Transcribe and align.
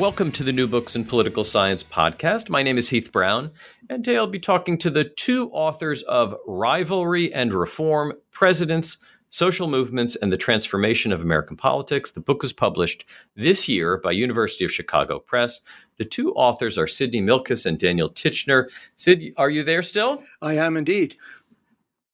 Welcome 0.00 0.32
to 0.32 0.44
the 0.44 0.52
New 0.54 0.66
Books 0.66 0.96
in 0.96 1.04
Political 1.04 1.44
Science 1.44 1.84
podcast. 1.84 2.48
My 2.48 2.62
name 2.62 2.78
is 2.78 2.88
Heath 2.88 3.12
Brown, 3.12 3.50
and 3.90 4.02
today 4.02 4.16
I'll 4.16 4.26
be 4.26 4.38
talking 4.38 4.78
to 4.78 4.88
the 4.88 5.04
two 5.04 5.50
authors 5.50 6.02
of 6.04 6.34
Rivalry 6.46 7.30
and 7.34 7.52
Reform 7.52 8.14
Presidents, 8.30 8.96
Social 9.28 9.68
Movements, 9.68 10.16
and 10.16 10.32
the 10.32 10.38
Transformation 10.38 11.12
of 11.12 11.20
American 11.20 11.54
Politics. 11.54 12.12
The 12.12 12.22
book 12.22 12.40
was 12.40 12.54
published 12.54 13.04
this 13.36 13.68
year 13.68 13.98
by 13.98 14.12
University 14.12 14.64
of 14.64 14.72
Chicago 14.72 15.18
Press. 15.18 15.60
The 15.98 16.06
two 16.06 16.32
authors 16.32 16.78
are 16.78 16.86
Sidney 16.86 17.20
Milkis 17.20 17.66
and 17.66 17.78
Daniel 17.78 18.08
Tichenor. 18.08 18.70
Sid, 18.96 19.34
are 19.36 19.50
you 19.50 19.62
there 19.62 19.82
still? 19.82 20.24
I 20.40 20.54
am 20.54 20.78
indeed. 20.78 21.18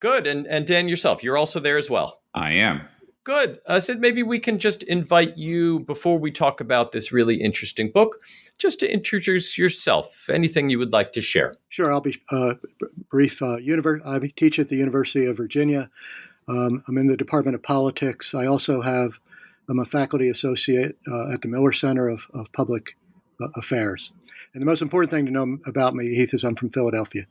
Good. 0.01 0.27
And, 0.27 0.45
and 0.49 0.67
Dan, 0.67 0.89
yourself, 0.89 1.23
you're 1.23 1.39
also 1.39 1.61
there 1.61 1.79
as 1.79 1.89
well. 1.89 2.21
I 2.35 2.55
am. 2.55 2.81
Good. 3.27 3.59
Uh, 3.67 3.81
Sid, 3.81 3.99
maybe 3.99 4.23
we 4.23 4.39
can 4.39 4.61
just 4.61 4.85
invite 4.85 5.37
you 5.37 5.81
before 5.81 6.17
we 6.17 6.31
talk 6.31 6.61
about 6.61 6.93
this 6.93 7.11
really 7.11 7.43
interesting 7.43 7.91
book, 7.91 8.23
just 8.57 8.79
to 8.79 8.93
introduce 8.93 9.59
yourself. 9.59 10.29
Anything 10.31 10.71
you 10.71 10.79
would 10.79 10.93
like 10.93 11.13
to 11.15 11.21
share? 11.21 11.57
Sure, 11.69 11.93
I'll 11.93 12.01
be 12.01 12.23
uh, 12.31 12.55
brief. 13.11 13.43
Uh, 13.43 13.57
I 13.57 14.33
teach 14.37 14.61
at 14.61 14.69
the 14.69 14.77
University 14.77 15.27
of 15.27 15.39
Virginia. 15.39 15.91
Um, 16.47 16.85
I'm 16.87 16.99
in 16.99 17.09
the 17.09 17.17
Department 17.17 17.57
of 17.57 17.65
Politics. 17.65 18.33
I 18.33 18.47
also 18.47 18.83
have 18.83 19.19
I'm 19.69 19.81
a 19.81 19.85
faculty 19.85 20.29
associate 20.29 20.97
uh, 21.11 21.33
at 21.33 21.41
the 21.41 21.49
Miller 21.49 21.73
Center 21.73 22.09
of, 22.09 22.29
of 22.33 22.53
Public 22.53 22.97
uh, 23.43 23.49
Affairs. 23.57 24.13
And 24.55 24.63
the 24.63 24.67
most 24.67 24.83
important 24.83 25.11
thing 25.11 25.27
to 25.27 25.33
know 25.33 25.59
about 25.67 25.97
me, 25.97 26.15
Heath, 26.15 26.33
is 26.33 26.45
I'm 26.45 26.55
from 26.55 26.71
Philadelphia. 26.71 27.27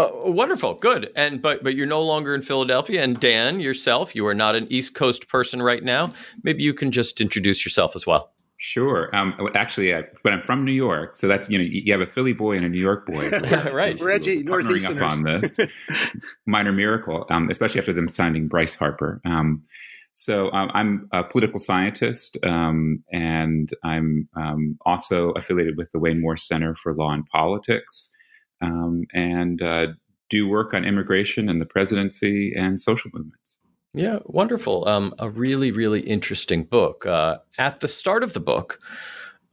Oh, 0.00 0.30
wonderful, 0.30 0.74
good. 0.74 1.10
And 1.16 1.42
but 1.42 1.64
but 1.64 1.74
you're 1.74 1.84
no 1.84 2.00
longer 2.02 2.32
in 2.32 2.40
Philadelphia. 2.40 3.02
And 3.02 3.18
Dan, 3.18 3.58
yourself, 3.58 4.14
you 4.14 4.24
are 4.28 4.34
not 4.34 4.54
an 4.54 4.68
East 4.70 4.94
Coast 4.94 5.26
person 5.28 5.60
right 5.60 5.82
now. 5.82 6.12
Maybe 6.44 6.62
you 6.62 6.72
can 6.72 6.92
just 6.92 7.20
introduce 7.20 7.66
yourself 7.66 7.96
as 7.96 8.06
well. 8.06 8.30
Sure. 8.58 9.14
Um, 9.14 9.34
actually, 9.56 9.92
uh, 9.92 10.02
but 10.22 10.32
I'm 10.32 10.42
from 10.42 10.64
New 10.64 10.72
York, 10.72 11.16
so 11.16 11.26
that's 11.26 11.50
you 11.50 11.58
know 11.58 11.64
you 11.64 11.92
have 11.92 12.00
a 12.00 12.06
Philly 12.06 12.32
boy 12.32 12.56
and 12.56 12.64
a 12.64 12.68
New 12.68 12.80
York 12.80 13.06
boy, 13.06 13.28
right? 13.72 14.00
Reggie, 14.00 14.44
partnering 14.44 14.84
up 14.84 15.02
on 15.02 15.24
this 15.24 15.58
minor 16.46 16.72
miracle, 16.72 17.26
um, 17.28 17.50
especially 17.50 17.80
after 17.80 17.92
them 17.92 18.08
signing 18.08 18.46
Bryce 18.46 18.76
Harper. 18.76 19.20
Um, 19.24 19.64
so 20.12 20.52
um, 20.52 20.70
I'm 20.74 21.08
a 21.12 21.24
political 21.24 21.58
scientist, 21.58 22.38
um, 22.44 23.02
and 23.12 23.70
I'm 23.82 24.28
um, 24.36 24.78
also 24.86 25.30
affiliated 25.30 25.76
with 25.76 25.90
the 25.90 25.98
Wayne 25.98 26.20
Morse 26.20 26.46
Center 26.46 26.76
for 26.76 26.94
Law 26.94 27.10
and 27.10 27.26
Politics 27.26 28.12
um, 28.60 29.04
and 29.12 29.62
uh, 29.62 29.88
do 30.30 30.48
work 30.48 30.74
on 30.74 30.84
immigration 30.84 31.48
and 31.48 31.60
the 31.60 31.66
presidency 31.66 32.52
and 32.54 32.80
social 32.80 33.10
movements. 33.14 33.58
Yeah, 33.94 34.18
wonderful. 34.24 34.86
Um, 34.86 35.14
a 35.18 35.30
really, 35.30 35.72
really 35.72 36.00
interesting 36.00 36.64
book. 36.64 37.06
Uh, 37.06 37.38
at 37.56 37.80
the 37.80 37.88
start 37.88 38.22
of 38.22 38.34
the 38.34 38.40
book, 38.40 38.80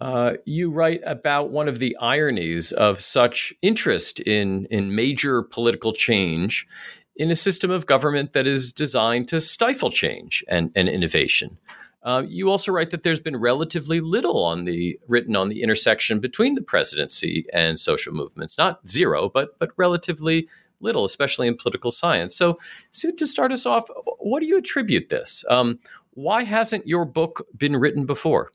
uh, 0.01 0.33
you 0.45 0.69
write 0.69 1.01
about 1.05 1.51
one 1.51 1.67
of 1.67 1.79
the 1.79 1.95
ironies 2.01 2.71
of 2.73 2.99
such 2.99 3.53
interest 3.61 4.19
in 4.19 4.65
in 4.69 4.93
major 4.93 5.41
political 5.41 5.93
change 5.93 6.67
in 7.15 7.31
a 7.31 7.35
system 7.35 7.71
of 7.71 7.85
government 7.85 8.33
that 8.33 8.45
is 8.45 8.73
designed 8.73 9.27
to 9.29 9.39
stifle 9.39 9.89
change 9.89 10.43
and, 10.49 10.71
and 10.75 10.89
innovation. 10.89 11.57
Uh, 12.05 12.23
you 12.25 12.49
also 12.51 12.71
write 12.71 12.91
that 12.91 13.01
there's 13.01 13.19
been 13.19 13.35
relatively 13.35 13.99
little 13.99 14.43
on 14.43 14.63
the 14.63 14.97
written 15.07 15.35
on 15.35 15.49
the 15.49 15.63
intersection 15.63 16.19
between 16.19 16.53
the 16.53 16.61
presidency 16.61 17.45
and 17.51 17.79
social 17.79 18.13
movements. 18.13 18.57
Not 18.57 18.87
zero, 18.87 19.27
but 19.27 19.57
but 19.59 19.71
relatively 19.75 20.47
little, 20.79 21.03
especially 21.03 21.47
in 21.47 21.57
political 21.57 21.91
science. 21.91 22.35
So, 22.35 22.59
Sid, 22.91 23.17
to 23.17 23.25
start 23.25 23.51
us 23.51 23.65
off, 23.65 23.89
what 24.19 24.41
do 24.41 24.45
you 24.45 24.57
attribute 24.57 25.09
this? 25.09 25.43
Um, 25.49 25.79
why 26.11 26.43
hasn't 26.43 26.87
your 26.87 27.05
book 27.05 27.47
been 27.57 27.75
written 27.75 28.05
before? 28.05 28.51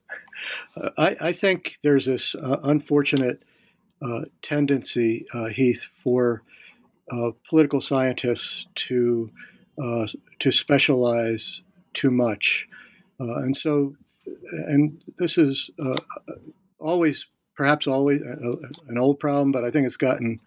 I, 0.97 1.17
I 1.21 1.33
think 1.33 1.79
there's 1.83 2.07
this 2.07 2.35
uh, 2.35 2.59
unfortunate 2.63 3.43
uh, 4.03 4.23
tendency, 4.43 5.27
uh, 5.35 5.47
Heath, 5.47 5.89
for 5.95 6.43
uh, 7.11 7.31
political 7.49 7.81
scientists 7.81 8.67
to 8.75 9.31
to 10.39 10.53
specialize 10.53 11.63
too 11.95 12.11
much. 12.11 12.69
Uh, 13.21 13.37
and 13.37 13.57
so, 13.57 13.95
and 14.51 15.03
this 15.19 15.37
is 15.37 15.71
uh, 15.79 16.01
always, 16.79 17.27
perhaps 17.55 17.87
always, 17.87 18.23
uh, 18.23 18.53
an 18.89 18.99
old 18.99 19.19
problem, 19.21 19.53
but 19.53 19.65
I 19.65 19.71
think 19.71 19.87
it's 19.87 19.97
gotten 19.97 20.41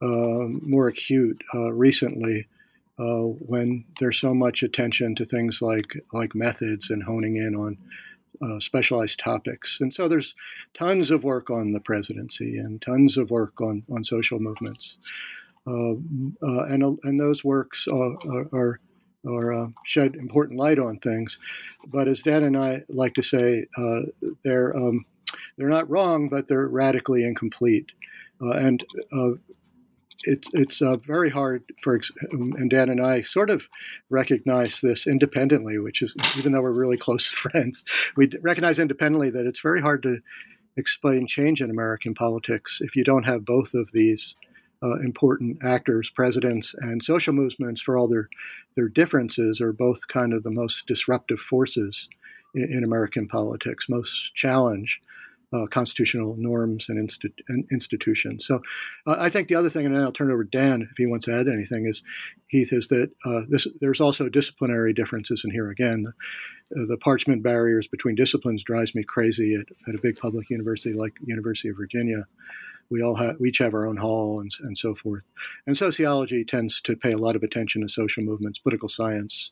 more 0.00 0.88
acute 0.88 1.42
recently. 1.54 2.48
Uh, 3.00 3.22
when 3.22 3.84
there's 4.00 4.18
so 4.18 4.34
much 4.34 4.60
attention 4.60 5.14
to 5.14 5.24
things 5.24 5.62
like 5.62 6.04
like 6.12 6.34
methods 6.34 6.90
and 6.90 7.04
honing 7.04 7.36
in 7.36 7.54
on 7.54 7.78
uh, 8.40 8.60
specialized 8.60 9.18
topics. 9.18 9.80
And 9.80 9.92
so 9.92 10.08
there's 10.08 10.34
tons 10.74 11.10
of 11.10 11.24
work 11.24 11.50
on 11.50 11.72
the 11.72 11.80
presidency 11.80 12.56
and 12.56 12.80
tons 12.80 13.16
of 13.16 13.30
work 13.30 13.60
on, 13.60 13.82
on 13.90 14.04
social 14.04 14.38
movements. 14.38 14.98
Uh, 15.66 15.96
and, 16.40 16.98
and 17.02 17.20
those 17.20 17.44
works 17.44 17.86
are, 17.88 18.16
are, 18.52 18.80
or 19.24 19.52
uh, 19.52 19.68
shed 19.84 20.14
important 20.14 20.58
light 20.58 20.78
on 20.78 20.98
things. 20.98 21.38
But 21.86 22.08
as 22.08 22.22
Dan 22.22 22.42
and 22.42 22.56
I 22.56 22.82
like 22.88 23.14
to 23.14 23.22
say, 23.22 23.66
uh, 23.76 24.02
they're 24.44 24.76
um, 24.76 25.06
they're 25.56 25.68
not 25.68 25.90
wrong, 25.90 26.28
but 26.28 26.48
they're 26.48 26.68
radically 26.68 27.24
incomplete. 27.24 27.92
Uh, 28.40 28.52
and 28.52 28.84
uh, 29.12 29.32
it's 30.24 30.48
it's 30.52 30.82
uh, 30.82 30.96
very 31.06 31.30
hard 31.30 31.64
for 31.82 32.00
and 32.30 32.70
Dan 32.70 32.88
and 32.88 33.04
I 33.04 33.22
sort 33.22 33.50
of 33.50 33.68
recognize 34.10 34.80
this 34.80 35.06
independently, 35.06 35.78
which 35.78 36.02
is 36.02 36.14
even 36.36 36.52
though 36.52 36.62
we're 36.62 36.72
really 36.72 36.96
close 36.96 37.26
friends, 37.30 37.84
we 38.16 38.30
recognize 38.40 38.78
independently 38.78 39.30
that 39.30 39.46
it's 39.46 39.60
very 39.60 39.80
hard 39.80 40.02
to 40.04 40.20
explain 40.76 41.26
change 41.26 41.60
in 41.60 41.70
American 41.70 42.14
politics 42.14 42.80
if 42.80 42.94
you 42.94 43.02
don't 43.02 43.24
have 43.24 43.44
both 43.44 43.74
of 43.74 43.90
these 43.92 44.36
uh, 44.82 44.98
important 45.00 45.58
actors, 45.62 46.10
presidents, 46.10 46.74
and 46.74 47.02
social 47.02 47.32
movements, 47.32 47.80
for 47.80 47.96
all 47.96 48.08
their 48.08 48.28
their 48.76 48.88
differences, 48.88 49.60
are 49.60 49.72
both 49.72 50.08
kind 50.08 50.32
of 50.32 50.42
the 50.42 50.50
most 50.50 50.86
disruptive 50.86 51.40
forces 51.40 52.08
in, 52.54 52.72
in 52.72 52.84
American 52.84 53.26
politics, 53.26 53.86
most 53.88 54.34
challenge 54.34 55.00
uh, 55.52 55.66
constitutional 55.66 56.36
norms 56.38 56.88
and, 56.88 57.08
insti- 57.08 57.32
and 57.48 57.66
institutions. 57.72 58.46
So, 58.46 58.62
uh, 59.06 59.16
I 59.18 59.30
think 59.30 59.48
the 59.48 59.54
other 59.54 59.70
thing, 59.70 59.86
and 59.86 59.94
then 59.94 60.02
I'll 60.02 60.12
turn 60.12 60.30
it 60.30 60.34
over 60.34 60.44
to 60.44 60.50
Dan 60.50 60.82
if 60.90 60.96
he 60.96 61.06
wants 61.06 61.26
to 61.26 61.34
add 61.34 61.48
anything, 61.48 61.86
is 61.86 62.02
Heath 62.48 62.72
is 62.72 62.88
that 62.88 63.10
uh, 63.24 63.42
this, 63.48 63.66
there's 63.80 64.00
also 64.00 64.28
disciplinary 64.28 64.92
differences 64.92 65.42
in 65.44 65.50
here 65.50 65.70
again. 65.70 66.04
The, 66.70 66.86
the 66.86 66.98
parchment 66.98 67.42
barriers 67.42 67.88
between 67.88 68.14
disciplines 68.14 68.62
drives 68.62 68.94
me 68.94 69.02
crazy 69.02 69.54
at, 69.54 69.66
at 69.88 69.94
a 69.94 70.02
big 70.02 70.18
public 70.18 70.50
university 70.50 70.94
like 70.94 71.14
University 71.24 71.68
of 71.68 71.76
Virginia 71.76 72.26
we 72.90 73.02
all 73.02 73.16
have 73.16 73.36
we 73.38 73.50
each 73.50 73.58
have 73.58 73.74
our 73.74 73.86
own 73.86 73.98
hall 73.98 74.40
and, 74.40 74.50
and 74.60 74.76
so 74.76 74.94
forth. 74.94 75.22
And 75.66 75.76
sociology 75.76 76.44
tends 76.44 76.80
to 76.82 76.96
pay 76.96 77.12
a 77.12 77.18
lot 77.18 77.36
of 77.36 77.42
attention 77.42 77.82
to 77.82 77.88
social 77.88 78.22
movements, 78.22 78.58
political 78.58 78.88
science, 78.88 79.50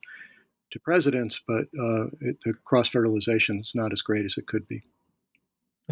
to 0.71 0.81
presidents, 0.81 1.41
but 1.47 1.67
uh, 1.79 2.07
it, 2.21 2.39
the 2.45 2.55
cross 2.65 2.89
fertilization 2.89 3.61
is 3.61 3.73
not 3.75 3.93
as 3.93 4.03
great 4.03 4.25
as 4.25 4.37
it 4.37 4.47
could 4.47 4.67
be. 4.67 4.83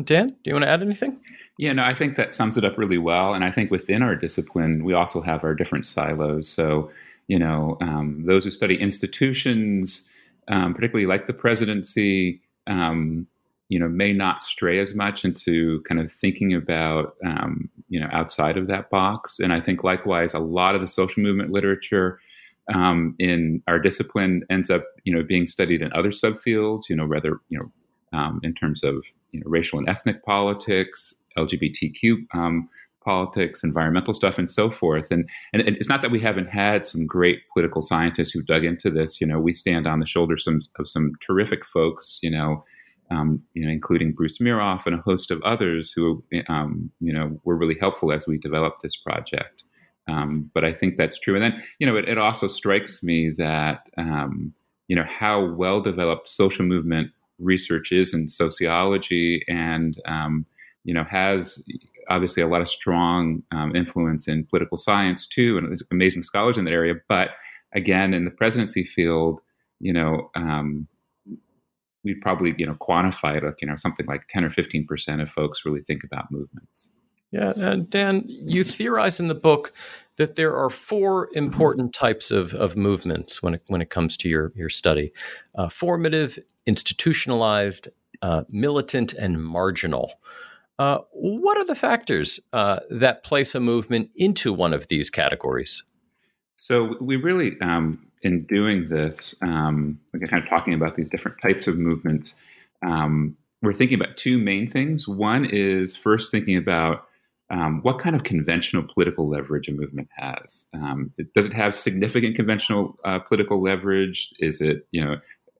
Dan, 0.02 0.28
do 0.28 0.36
you 0.44 0.54
want 0.54 0.64
to 0.64 0.68
add 0.68 0.82
anything? 0.82 1.20
Yeah, 1.56 1.72
no, 1.72 1.84
I 1.84 1.94
think 1.94 2.16
that 2.16 2.34
sums 2.34 2.58
it 2.58 2.64
up 2.64 2.76
really 2.76 2.98
well. 2.98 3.32
And 3.32 3.44
I 3.44 3.52
think 3.52 3.70
within 3.70 4.02
our 4.02 4.16
discipline, 4.16 4.84
we 4.84 4.92
also 4.92 5.20
have 5.20 5.44
our 5.44 5.54
different 5.54 5.84
silos. 5.84 6.48
So, 6.48 6.90
you 7.28 7.38
know, 7.38 7.76
um, 7.80 8.24
those 8.26 8.42
who 8.42 8.50
study 8.50 8.76
institutions, 8.76 10.08
um, 10.48 10.74
particularly 10.74 11.06
like 11.06 11.26
the 11.26 11.32
presidency, 11.32 12.42
um, 12.66 13.28
you 13.68 13.78
know 13.78 13.88
may 13.88 14.12
not 14.12 14.42
stray 14.42 14.78
as 14.78 14.94
much 14.94 15.24
into 15.24 15.80
kind 15.82 16.00
of 16.00 16.10
thinking 16.10 16.54
about 16.54 17.14
um, 17.24 17.68
you 17.88 17.98
know 18.00 18.08
outside 18.12 18.56
of 18.56 18.66
that 18.66 18.90
box 18.90 19.38
and 19.38 19.52
i 19.52 19.60
think 19.60 19.82
likewise 19.84 20.34
a 20.34 20.38
lot 20.38 20.74
of 20.74 20.80
the 20.80 20.86
social 20.86 21.22
movement 21.22 21.50
literature 21.50 22.20
um, 22.74 23.14
in 23.18 23.62
our 23.66 23.78
discipline 23.78 24.42
ends 24.50 24.70
up 24.70 24.84
you 25.04 25.14
know 25.14 25.22
being 25.22 25.46
studied 25.46 25.82
in 25.82 25.92
other 25.92 26.10
subfields 26.10 26.82
you 26.88 26.96
know 26.96 27.04
rather 27.04 27.40
you 27.48 27.58
know 27.58 27.70
um, 28.18 28.40
in 28.42 28.54
terms 28.54 28.84
of 28.84 29.04
you 29.32 29.40
know 29.40 29.46
racial 29.46 29.78
and 29.78 29.88
ethnic 29.88 30.24
politics 30.24 31.14
lgbtq 31.36 32.26
um, 32.34 32.68
politics, 33.04 33.62
environmental 33.62 34.14
stuff, 34.14 34.38
and 34.38 34.50
so 34.50 34.70
forth. 34.70 35.08
And 35.10 35.28
and 35.52 35.62
it's 35.62 35.88
not 35.88 36.02
that 36.02 36.10
we 36.10 36.20
haven't 36.20 36.48
had 36.48 36.86
some 36.86 37.06
great 37.06 37.40
political 37.52 37.82
scientists 37.82 38.30
who've 38.30 38.46
dug 38.46 38.64
into 38.64 38.90
this. 38.90 39.20
You 39.20 39.26
know, 39.26 39.38
we 39.38 39.52
stand 39.52 39.86
on 39.86 40.00
the 40.00 40.06
shoulders 40.06 40.44
some, 40.44 40.60
of 40.78 40.88
some 40.88 41.12
terrific 41.20 41.64
folks. 41.64 42.18
You 42.22 42.30
know, 42.30 42.64
um, 43.14 43.42
you 43.54 43.64
know, 43.64 43.70
including 43.70 44.12
Bruce 44.12 44.38
Miroff 44.38 44.86
and 44.86 44.94
a 44.94 45.02
host 45.02 45.30
of 45.30 45.42
others 45.42 45.92
who, 45.92 46.24
um, 46.48 46.90
you 47.00 47.12
know, 47.12 47.40
were 47.44 47.56
really 47.56 47.76
helpful 47.80 48.12
as 48.12 48.26
we 48.26 48.38
developed 48.38 48.82
this 48.82 48.96
project. 48.96 49.62
Um, 50.08 50.50
but 50.54 50.64
I 50.64 50.72
think 50.72 50.96
that's 50.96 51.18
true. 51.18 51.34
And 51.34 51.42
then, 51.44 51.62
you 51.78 51.86
know, 51.86 51.96
it, 51.96 52.08
it 52.08 52.18
also 52.18 52.48
strikes 52.48 53.02
me 53.02 53.30
that, 53.30 53.86
um, 53.96 54.52
you 54.88 54.96
know, 54.96 55.06
how 55.08 55.44
well 55.54 55.80
developed 55.80 56.28
social 56.28 56.64
movement 56.64 57.10
research 57.38 57.92
is 57.92 58.12
in 58.14 58.28
sociology 58.28 59.42
and, 59.48 60.00
um, 60.06 60.44
you 60.84 60.92
know, 60.92 61.04
has 61.04 61.64
obviously 62.10 62.42
a 62.42 62.46
lot 62.46 62.60
of 62.60 62.68
strong 62.68 63.42
um, 63.50 63.74
influence 63.74 64.28
in 64.28 64.44
political 64.44 64.76
science 64.76 65.26
too, 65.26 65.56
and 65.56 65.80
amazing 65.90 66.22
scholars 66.22 66.58
in 66.58 66.64
that 66.64 66.74
area. 66.74 66.94
But 67.08 67.30
again, 67.72 68.12
in 68.12 68.24
the 68.24 68.30
presidency 68.30 68.84
field, 68.84 69.40
you 69.80 69.92
know, 69.92 70.30
um, 70.34 70.86
we 72.04 72.14
probably 72.14 72.54
you 72.58 72.66
know 72.66 72.74
quantify 72.74 73.36
it 73.36 73.44
like 73.44 73.60
you 73.60 73.68
know 73.68 73.76
something 73.76 74.06
like 74.06 74.28
ten 74.28 74.44
or 74.44 74.50
fifteen 74.50 74.86
percent 74.86 75.20
of 75.20 75.30
folks 75.30 75.64
really 75.64 75.82
think 75.82 76.04
about 76.04 76.30
movements. 76.30 76.90
Yeah, 77.34 77.52
and 77.56 77.90
Dan, 77.90 78.22
you 78.28 78.62
theorize 78.62 79.18
in 79.18 79.26
the 79.26 79.34
book 79.34 79.72
that 80.18 80.36
there 80.36 80.54
are 80.54 80.70
four 80.70 81.28
important 81.32 81.92
types 81.92 82.30
of, 82.30 82.54
of 82.54 82.76
movements 82.76 83.42
when 83.42 83.54
it, 83.54 83.62
when 83.66 83.82
it 83.82 83.90
comes 83.90 84.16
to 84.18 84.28
your, 84.28 84.52
your 84.54 84.68
study 84.68 85.12
uh, 85.56 85.68
formative, 85.68 86.38
institutionalized, 86.66 87.88
uh, 88.22 88.44
militant, 88.48 89.14
and 89.14 89.42
marginal. 89.42 90.12
Uh, 90.78 90.98
what 91.10 91.58
are 91.58 91.64
the 91.64 91.74
factors 91.74 92.38
uh, 92.52 92.78
that 92.88 93.24
place 93.24 93.56
a 93.56 93.60
movement 93.60 94.10
into 94.14 94.52
one 94.52 94.72
of 94.72 94.86
these 94.86 95.10
categories? 95.10 95.82
So, 96.56 96.96
we 97.00 97.16
really, 97.16 97.60
um, 97.60 98.06
in 98.22 98.44
doing 98.46 98.88
this, 98.88 99.34
um, 99.42 100.00
we're 100.12 100.26
kind 100.26 100.42
of 100.42 100.48
talking 100.48 100.74
about 100.74 100.96
these 100.96 101.10
different 101.10 101.38
types 101.42 101.66
of 101.66 101.76
movements. 101.76 102.36
Um, 102.84 103.36
we're 103.62 103.74
thinking 103.74 104.00
about 104.00 104.16
two 104.16 104.38
main 104.38 104.68
things. 104.68 105.08
One 105.08 105.44
is 105.44 105.96
first 105.96 106.30
thinking 106.30 106.56
about 106.56 107.06
um, 107.50 107.80
what 107.82 107.98
kind 107.98 108.16
of 108.16 108.22
conventional 108.22 108.82
political 108.82 109.28
leverage 109.28 109.68
a 109.68 109.72
movement 109.72 110.08
has. 110.16 110.66
Um, 110.72 111.12
does 111.34 111.46
it 111.46 111.52
have 111.52 111.74
significant 111.74 112.36
conventional 112.36 112.98
uh, 113.04 113.18
political 113.18 113.62
leverage? 113.62 114.30
Is 114.38 114.60
it, 114.60 114.86
you 114.92 115.04
know, 115.04 115.16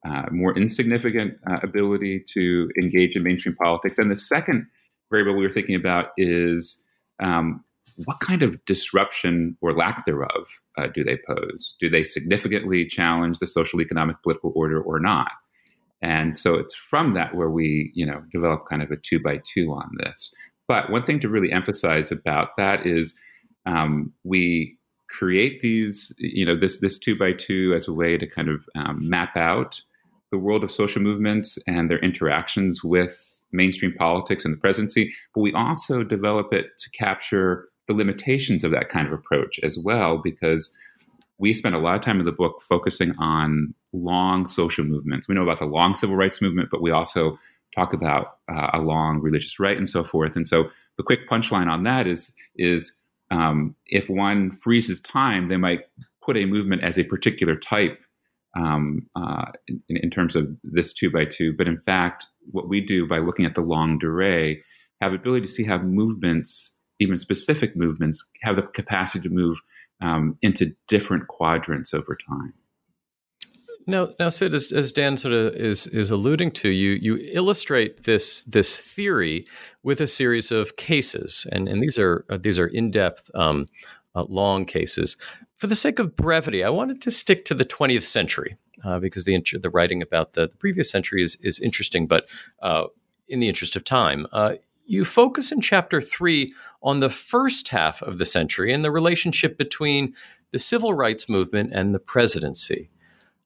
uh, 0.06 0.24
more 0.30 0.56
insignificant 0.56 1.38
uh, 1.48 1.60
ability 1.62 2.22
to 2.32 2.70
engage 2.80 3.16
in 3.16 3.22
mainstream 3.22 3.56
politics? 3.56 3.98
And 3.98 4.10
the 4.10 4.16
second 4.16 4.66
variable 5.10 5.36
we 5.36 5.44
were 5.44 5.52
thinking 5.52 5.74
about 5.74 6.08
is 6.16 6.82
um, 7.22 7.64
what 8.04 8.20
kind 8.20 8.42
of 8.42 8.62
disruption 8.64 9.56
or 9.60 9.72
lack 9.72 10.04
thereof 10.04 10.48
uh, 10.76 10.88
do 10.88 11.04
they 11.04 11.18
pose? 11.26 11.76
Do 11.80 11.88
they 11.88 12.04
significantly 12.04 12.86
challenge 12.86 13.38
the 13.38 13.46
social, 13.46 13.80
economic, 13.80 14.22
political 14.22 14.52
order 14.54 14.80
or 14.80 14.98
not? 14.98 15.30
And 16.02 16.36
so 16.36 16.54
it's 16.54 16.74
from 16.74 17.12
that 17.12 17.34
where 17.34 17.48
we, 17.48 17.90
you 17.94 18.04
know, 18.04 18.22
develop 18.32 18.66
kind 18.68 18.82
of 18.82 18.90
a 18.90 18.96
two 18.96 19.20
by 19.20 19.40
two 19.44 19.72
on 19.72 19.90
this. 19.98 20.32
But 20.68 20.90
one 20.90 21.04
thing 21.04 21.20
to 21.20 21.28
really 21.28 21.52
emphasize 21.52 22.10
about 22.10 22.56
that 22.56 22.86
is 22.86 23.18
um, 23.66 24.12
we 24.22 24.78
create 25.08 25.60
these, 25.60 26.14
you 26.18 26.44
know, 26.44 26.58
this 26.58 26.80
this 26.80 26.98
two 26.98 27.16
by 27.16 27.32
two 27.32 27.72
as 27.74 27.88
a 27.88 27.92
way 27.92 28.18
to 28.18 28.26
kind 28.26 28.48
of 28.48 28.68
um, 28.74 29.08
map 29.08 29.36
out 29.36 29.80
the 30.30 30.38
world 30.38 30.64
of 30.64 30.70
social 30.70 31.00
movements 31.00 31.58
and 31.66 31.90
their 31.90 32.00
interactions 32.00 32.82
with 32.82 33.44
mainstream 33.52 33.94
politics 33.96 34.44
and 34.44 34.52
the 34.52 34.58
presidency. 34.58 35.14
But 35.34 35.42
we 35.42 35.52
also 35.52 36.02
develop 36.02 36.52
it 36.52 36.66
to 36.78 36.90
capture 36.90 37.68
the 37.86 37.94
limitations 37.94 38.64
of 38.64 38.70
that 38.70 38.88
kind 38.88 39.06
of 39.06 39.12
approach 39.12 39.58
as 39.60 39.78
well, 39.78 40.18
because 40.18 40.74
we 41.38 41.52
spend 41.52 41.74
a 41.74 41.78
lot 41.78 41.96
of 41.96 42.00
time 42.00 42.20
in 42.20 42.26
the 42.26 42.32
book 42.32 42.62
focusing 42.62 43.14
on 43.18 43.74
long 43.92 44.46
social 44.46 44.84
movements. 44.84 45.28
We 45.28 45.34
know 45.34 45.42
about 45.42 45.58
the 45.58 45.66
long 45.66 45.94
civil 45.94 46.16
rights 46.16 46.40
movement, 46.40 46.68
but 46.70 46.82
we 46.82 46.90
also 46.90 47.38
talk 47.74 47.92
about 47.92 48.38
uh, 48.48 48.70
a 48.72 48.78
long 48.78 49.20
religious 49.20 49.58
right 49.58 49.76
and 49.76 49.88
so 49.88 50.04
forth. 50.04 50.36
And 50.36 50.46
so 50.46 50.70
the 50.96 51.02
quick 51.02 51.28
punchline 51.28 51.68
on 51.68 51.82
that 51.84 52.06
is 52.06 52.34
is 52.56 52.96
um, 53.30 53.74
if 53.86 54.08
one 54.08 54.52
freezes 54.52 55.00
time, 55.00 55.48
they 55.48 55.56
might 55.56 55.80
put 56.22 56.36
a 56.36 56.46
movement 56.46 56.82
as 56.82 56.98
a 56.98 57.04
particular 57.04 57.56
type 57.56 57.98
um, 58.56 59.06
uh, 59.16 59.46
in, 59.66 59.82
in, 59.88 60.10
terms 60.10 60.36
of 60.36 60.48
this 60.62 60.92
two 60.92 61.10
by 61.10 61.24
two. 61.24 61.52
But 61.52 61.66
in 61.66 61.76
fact, 61.76 62.26
what 62.52 62.68
we 62.68 62.80
do 62.80 63.06
by 63.06 63.18
looking 63.18 63.44
at 63.44 63.56
the 63.56 63.60
longue 63.60 64.00
durée 64.00 64.60
have 65.00 65.12
ability 65.12 65.46
to 65.46 65.52
see 65.52 65.64
how 65.64 65.78
movements, 65.78 66.73
even 67.00 67.18
specific 67.18 67.76
movements, 67.76 68.28
have 68.42 68.56
the 68.56 68.62
capacity 68.62 69.28
to 69.28 69.34
move 69.34 69.60
um, 70.00 70.38
into 70.42 70.74
different 70.88 71.28
quadrants 71.28 71.94
over 71.94 72.16
time. 72.28 72.54
Now, 73.86 74.10
now, 74.18 74.30
Sid, 74.30 74.54
as, 74.54 74.72
as, 74.72 74.92
Dan 74.92 75.16
sort 75.18 75.34
of 75.34 75.54
is 75.54 75.86
is 75.88 76.10
alluding 76.10 76.52
to, 76.52 76.70
you 76.70 76.92
you 76.92 77.18
illustrate 77.32 78.04
this 78.04 78.42
this 78.44 78.80
theory 78.80 79.44
with 79.82 80.00
a 80.00 80.06
series 80.06 80.50
of 80.50 80.76
cases, 80.76 81.46
and 81.52 81.68
and 81.68 81.82
these 81.82 81.98
are 81.98 82.24
uh, 82.30 82.38
these 82.38 82.58
are 82.58 82.66
in 82.66 82.90
depth, 82.90 83.30
um, 83.34 83.66
uh, 84.14 84.24
long 84.28 84.64
cases. 84.64 85.18
For 85.56 85.66
the 85.66 85.76
sake 85.76 85.98
of 85.98 86.16
brevity, 86.16 86.64
I 86.64 86.70
wanted 86.70 87.02
to 87.02 87.10
stick 87.10 87.44
to 87.46 87.54
the 87.54 87.64
20th 87.64 88.04
century 88.04 88.56
uh, 88.84 89.00
because 89.00 89.24
the 89.24 89.38
the 89.60 89.70
writing 89.70 90.00
about 90.00 90.32
the, 90.32 90.48
the, 90.48 90.56
previous 90.56 90.90
century 90.90 91.22
is 91.22 91.36
is 91.42 91.60
interesting, 91.60 92.06
but 92.06 92.26
uh, 92.62 92.84
in 93.28 93.40
the 93.40 93.48
interest 93.48 93.76
of 93.76 93.84
time. 93.84 94.26
You 94.86 95.04
focus 95.04 95.50
in 95.52 95.60
chapter 95.60 96.00
three 96.00 96.52
on 96.82 97.00
the 97.00 97.10
first 97.10 97.68
half 97.68 98.02
of 98.02 98.18
the 98.18 98.26
century 98.26 98.72
and 98.72 98.84
the 98.84 98.90
relationship 98.90 99.56
between 99.56 100.14
the 100.50 100.58
civil 100.58 100.92
rights 100.92 101.28
movement 101.28 101.70
and 101.72 101.94
the 101.94 101.98
presidency. 101.98 102.90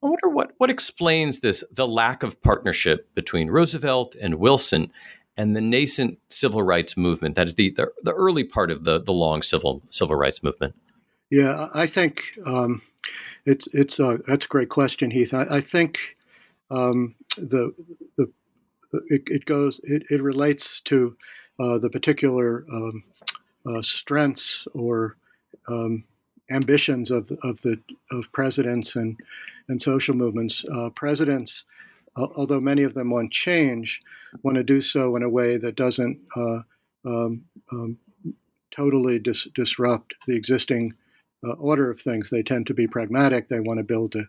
I 0.02 0.06
wonder 0.06 0.28
what, 0.28 0.52
what 0.58 0.70
explains 0.70 1.40
this 1.40 1.64
the 1.70 1.86
lack 1.86 2.22
of 2.22 2.40
partnership 2.42 3.12
between 3.14 3.50
Roosevelt 3.50 4.14
and 4.20 4.36
Wilson 4.36 4.92
and 5.36 5.54
the 5.54 5.60
nascent 5.60 6.18
civil 6.28 6.62
rights 6.62 6.96
movement. 6.96 7.36
That 7.36 7.46
is 7.46 7.54
the, 7.54 7.70
the, 7.70 7.92
the 8.02 8.12
early 8.12 8.44
part 8.44 8.70
of 8.70 8.84
the, 8.84 9.00
the 9.00 9.12
long 9.12 9.42
civil 9.42 9.82
civil 9.90 10.16
rights 10.16 10.42
movement. 10.42 10.74
Yeah, 11.30 11.68
I 11.74 11.86
think 11.86 12.22
um, 12.44 12.82
it's 13.44 13.68
it's 13.72 13.98
that's 13.98 14.44
a 14.44 14.48
great 14.48 14.68
question, 14.68 15.10
Heath. 15.10 15.34
I, 15.34 15.46
I 15.48 15.60
think 15.60 15.98
um, 16.70 17.14
the 17.36 17.74
it, 19.08 19.22
it, 19.26 19.44
goes 19.44 19.80
it, 19.82 20.04
it 20.10 20.22
relates 20.22 20.80
to 20.80 21.16
uh, 21.58 21.78
the 21.78 21.90
particular 21.90 22.64
um, 22.72 23.04
uh, 23.66 23.82
strengths 23.82 24.66
or 24.74 25.16
um, 25.68 26.04
ambitions 26.50 27.10
of 27.10 27.28
the, 27.28 27.36
of 27.42 27.62
the 27.62 27.80
of 28.10 28.32
presidents 28.32 28.96
and 28.96 29.18
and 29.68 29.82
social 29.82 30.14
movements. 30.14 30.64
Uh, 30.72 30.88
presidents, 30.90 31.64
although 32.16 32.60
many 32.60 32.82
of 32.82 32.94
them 32.94 33.10
want 33.10 33.32
change, 33.32 34.00
want 34.42 34.56
to 34.56 34.64
do 34.64 34.80
so 34.80 35.14
in 35.14 35.22
a 35.22 35.28
way 35.28 35.56
that 35.56 35.76
doesn't 35.76 36.20
uh, 36.34 36.60
um, 37.04 37.44
um, 37.70 37.98
totally 38.74 39.18
dis- 39.18 39.48
disrupt 39.54 40.14
the 40.26 40.34
existing 40.34 40.94
uh, 41.46 41.52
order 41.52 41.90
of 41.90 42.00
things. 42.00 42.30
They 42.30 42.42
tend 42.42 42.66
to 42.68 42.74
be 42.74 42.86
pragmatic. 42.86 43.48
They 43.48 43.60
want 43.60 43.78
to 43.78 43.84
build 43.84 44.14
a, 44.14 44.24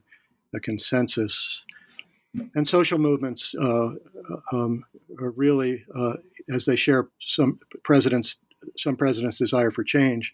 a 0.53 0.59
consensus. 0.59 1.63
And 2.55 2.67
social 2.67 2.99
movements 2.99 3.55
uh, 3.59 3.91
um, 4.51 4.85
are 5.19 5.31
really, 5.31 5.85
uh, 5.95 6.13
as 6.51 6.65
they 6.65 6.75
share 6.75 7.09
some 7.25 7.59
presidents, 7.83 8.35
some 8.77 8.95
presidents' 8.95 9.37
desire 9.37 9.71
for 9.71 9.83
change, 9.83 10.31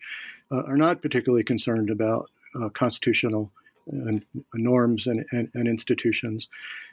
uh, 0.51 0.63
are 0.63 0.77
not 0.77 1.01
particularly 1.01 1.43
concerned 1.43 1.89
about 1.89 2.29
constitutional 2.73 3.51
and 3.87 4.25
norms 4.53 5.07
and, 5.07 5.25
and, 5.31 5.49
and, 5.53 5.67
institutions 5.67 6.47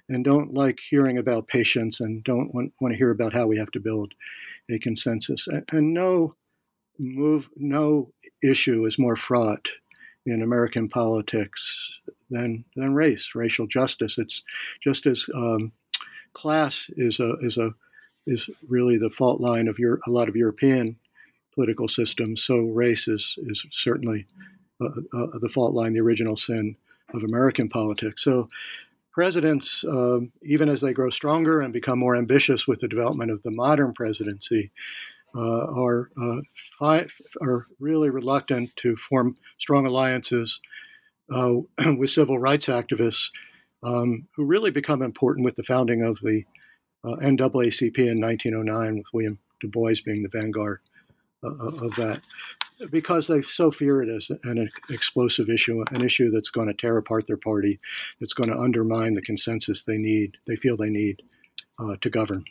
and 0.09 0.25
don't 0.25 0.52
like 0.52 0.80
hearing 0.90 1.16
about 1.16 1.49
patience 1.49 2.00
and 2.00 2.25
don't 2.25 2.54
want, 2.54 2.73
want 2.80 2.92
to 2.92 2.99
hear 2.99 3.11
about 3.11 3.32
how 3.32 3.47
we 3.47 3.56
have 3.56 3.71
to 3.71 3.80
build 3.80 4.12
a 4.71 4.78
consensus. 4.78 5.47
And, 5.47 5.64
and 5.71 5.94
no 5.94 6.35
move, 6.99 7.49
no 7.56 8.12
issue 8.42 8.85
is 8.87 8.99
more 8.99 9.16
fraught 9.16 9.68
in 10.26 10.42
American 10.42 10.88
politics 10.88 12.00
than, 12.32 12.64
than 12.74 12.94
race, 12.94 13.30
racial 13.34 13.66
justice. 13.66 14.18
It's 14.18 14.42
just 14.82 15.06
as 15.06 15.26
um, 15.34 15.72
class 16.32 16.90
is 16.96 17.20
a, 17.20 17.36
is 17.40 17.56
a, 17.56 17.74
is 18.26 18.48
really 18.68 18.98
the 18.98 19.10
fault 19.10 19.40
line 19.40 19.68
of 19.68 19.78
your, 19.78 20.00
a 20.06 20.10
lot 20.10 20.28
of 20.28 20.36
European 20.36 20.96
political 21.54 21.88
systems. 21.88 22.42
So 22.42 22.60
race 22.60 23.08
is, 23.08 23.38
is 23.46 23.66
certainly 23.70 24.26
uh, 24.80 24.86
uh, 25.12 25.38
the 25.40 25.50
fault 25.52 25.74
line, 25.74 25.92
the 25.92 26.00
original 26.00 26.36
sin 26.36 26.76
of 27.12 27.22
American 27.22 27.68
politics. 27.68 28.24
So 28.24 28.48
presidents, 29.12 29.84
um, 29.84 30.32
even 30.42 30.68
as 30.68 30.80
they 30.80 30.92
grow 30.92 31.10
stronger 31.10 31.60
and 31.60 31.72
become 31.72 31.98
more 31.98 32.16
ambitious 32.16 32.66
with 32.66 32.80
the 32.80 32.88
development 32.88 33.30
of 33.30 33.42
the 33.42 33.50
modern 33.50 33.92
presidency, 33.92 34.70
uh, 35.34 35.66
are 35.66 36.10
uh, 36.20 36.40
fi- 36.78 37.06
are 37.40 37.66
really 37.80 38.10
reluctant 38.10 38.74
to 38.76 38.96
form 38.96 39.36
strong 39.58 39.86
alliances 39.86 40.60
uh, 41.30 41.54
with 41.96 42.10
civil 42.10 42.38
rights 42.38 42.66
activists, 42.66 43.30
um, 43.82 44.28
who 44.36 44.44
really 44.44 44.70
become 44.70 45.02
important 45.02 45.44
with 45.44 45.56
the 45.56 45.62
founding 45.62 46.02
of 46.02 46.20
the 46.22 46.44
uh, 47.04 47.16
NAACP 47.16 47.98
in 47.98 48.20
1909, 48.20 48.96
with 48.96 49.06
William 49.12 49.38
Du 49.60 49.68
Bois 49.68 49.94
being 50.04 50.22
the 50.22 50.28
vanguard 50.28 50.80
uh, 51.42 51.48
of 51.48 51.94
that 51.96 52.20
because 52.90 53.26
they 53.26 53.42
so 53.42 53.70
fear 53.70 54.02
it 54.02 54.08
as 54.08 54.30
an 54.44 54.70
explosive 54.90 55.48
issue, 55.48 55.84
an 55.90 56.04
issue 56.04 56.30
that's 56.30 56.50
going 56.50 56.68
to 56.68 56.74
tear 56.74 56.96
apart 56.96 57.26
their 57.26 57.36
party, 57.36 57.78
that's 58.20 58.34
going 58.34 58.50
to 58.50 58.60
undermine 58.60 59.14
the 59.14 59.22
consensus 59.22 59.84
they 59.84 59.98
need, 59.98 60.38
they 60.46 60.56
feel 60.56 60.76
they 60.76 60.90
need 60.90 61.22
uh, 61.78 61.96
to 62.00 62.10
govern. 62.10 62.44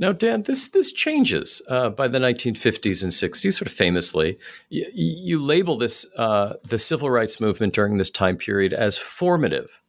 Now, 0.00 0.12
Dan, 0.12 0.42
this 0.42 0.68
this 0.68 0.92
changes 0.92 1.60
uh, 1.68 1.90
by 1.90 2.06
the 2.06 2.18
1950s 2.18 3.02
and 3.02 3.10
60s, 3.10 3.52
sort 3.52 3.66
of 3.66 3.72
famously. 3.72 4.38
Y- 4.70 4.86
you 4.94 5.42
label 5.44 5.76
this 5.76 6.06
uh, 6.16 6.54
the 6.64 6.78
civil 6.78 7.10
rights 7.10 7.40
movement 7.40 7.74
during 7.74 7.98
this 7.98 8.10
time 8.10 8.36
period 8.36 8.72
as 8.72 8.96
formative. 8.96 9.82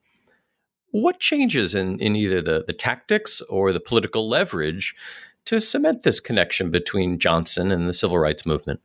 What 0.92 1.20
changes 1.20 1.76
in, 1.76 2.00
in 2.00 2.16
either 2.16 2.42
the, 2.42 2.64
the 2.66 2.74
tactics 2.74 3.42
or 3.42 3.72
the 3.72 3.80
political 3.80 4.28
leverage 4.28 4.96
to 5.46 5.60
cement 5.60 6.02
this 6.02 6.20
connection 6.20 6.72
between 6.72 7.20
Johnson 7.20 7.72
and 7.72 7.88
the 7.88 7.94
civil 7.94 8.18
rights 8.18 8.44
movement? 8.48 8.80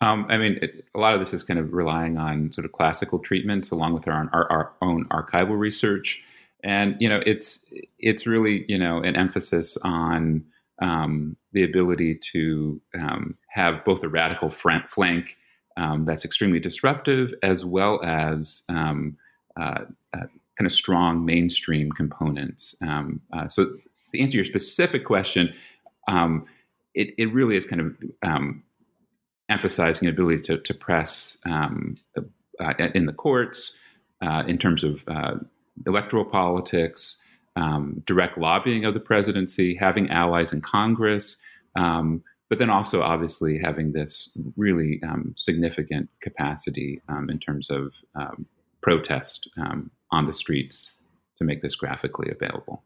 Um, 0.00 0.26
I 0.28 0.36
mean, 0.36 0.58
it, 0.62 0.84
a 0.94 1.00
lot 1.00 1.14
of 1.14 1.18
this 1.18 1.34
is 1.34 1.42
kind 1.42 1.58
of 1.58 1.72
relying 1.72 2.18
on 2.18 2.52
sort 2.52 2.64
of 2.64 2.70
classical 2.70 3.18
treatments 3.18 3.70
along 3.72 3.94
with 3.94 4.06
our, 4.06 4.28
our, 4.32 4.52
our 4.52 4.72
own 4.82 5.06
archival 5.06 5.58
research 5.58 6.22
and 6.62 6.96
you 7.00 7.08
know 7.08 7.20
it's 7.26 7.64
it's 7.98 8.26
really 8.26 8.64
you 8.68 8.78
know 8.78 8.98
an 9.02 9.16
emphasis 9.16 9.76
on 9.82 10.44
um, 10.82 11.36
the 11.52 11.62
ability 11.62 12.14
to 12.32 12.80
um, 13.00 13.36
have 13.48 13.84
both 13.84 14.02
a 14.02 14.08
radical 14.08 14.50
flank 14.50 15.36
um, 15.76 16.04
that's 16.04 16.24
extremely 16.24 16.60
disruptive 16.60 17.34
as 17.42 17.64
well 17.64 18.00
as 18.02 18.64
um, 18.68 19.16
uh, 19.58 19.84
uh, 20.14 20.26
kind 20.56 20.66
of 20.66 20.72
strong 20.72 21.24
mainstream 21.24 21.90
components. 21.92 22.74
Um, 22.82 23.20
uh, 23.32 23.46
so 23.48 23.66
to 24.12 24.20
answer 24.20 24.36
your 24.36 24.44
specific 24.44 25.04
question, 25.04 25.52
um, 26.08 26.46
it, 26.94 27.14
it 27.18 27.32
really 27.32 27.56
is 27.56 27.66
kind 27.66 27.82
of 27.82 27.96
emphasizing 29.48 30.06
the 30.06 30.12
ability 30.12 30.42
to, 30.42 30.58
to 30.58 30.74
press 30.74 31.38
uh, 32.58 32.74
in 32.94 33.06
the 33.06 33.12
courts 33.12 33.76
uh, 34.22 34.42
in 34.46 34.58
terms 34.58 34.82
of 34.82 35.04
uh, 35.08 35.34
electoral 35.86 36.24
politics, 36.24 37.18
um, 37.56 38.02
direct 38.06 38.38
lobbying 38.38 38.84
of 38.84 38.94
the 38.94 39.00
presidency, 39.00 39.74
having 39.74 40.10
allies 40.10 40.52
in 40.52 40.60
Congress, 40.60 41.38
um, 41.76 42.22
but 42.48 42.58
then 42.58 42.70
also 42.70 43.02
obviously 43.02 43.58
having 43.58 43.92
this 43.92 44.30
really 44.56 45.00
um, 45.02 45.34
significant 45.36 46.08
capacity 46.20 47.00
um, 47.08 47.28
in 47.28 47.38
terms 47.38 47.70
of 47.70 47.92
um, 48.14 48.46
protest 48.82 49.48
um, 49.56 49.90
on 50.10 50.26
the 50.26 50.32
streets 50.32 50.92
to 51.38 51.44
make 51.44 51.62
this 51.62 51.74
graphically 51.74 52.30
available. 52.30 52.82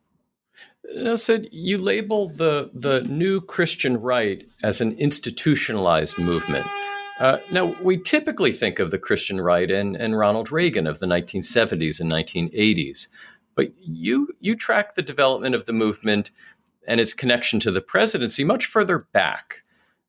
Now, 0.95 1.17
Sid, 1.17 1.49
you 1.53 1.79
label 1.79 2.29
the 2.29 2.71
the 2.75 3.03
new 3.03 3.41
Christian 3.41 4.01
right 4.01 4.47
as 4.63 4.81
an 4.81 4.93
institutionalized 4.93 6.19
movement. 6.19 6.67
Uh, 7.21 7.37
now, 7.53 7.77
we 7.83 7.99
typically 7.99 8.51
think 8.51 8.79
of 8.79 8.91
the 8.91 8.99
Christian 8.99 9.43
right 9.43 9.71
and, 9.71 9.95
and 9.95 10.17
Ronald 10.17 10.51
Reagan 10.51 10.87
of 10.87 11.01
the 11.01 11.07
1970s 11.07 12.01
and 12.01 12.11
1980s, 12.11 13.09
but 13.55 13.73
you 13.79 14.29
you 14.41 14.57
track 14.57 14.95
the 14.95 15.03
development 15.03 15.55
of 15.55 15.67
the 15.67 15.75
movement 15.75 16.31
and 16.89 16.99
its 16.99 17.13
connection 17.13 17.61
to 17.61 17.71
the 17.71 17.83
presidency 17.83 18.43
much 18.43 18.65
further 18.65 19.01
back. 19.13 19.65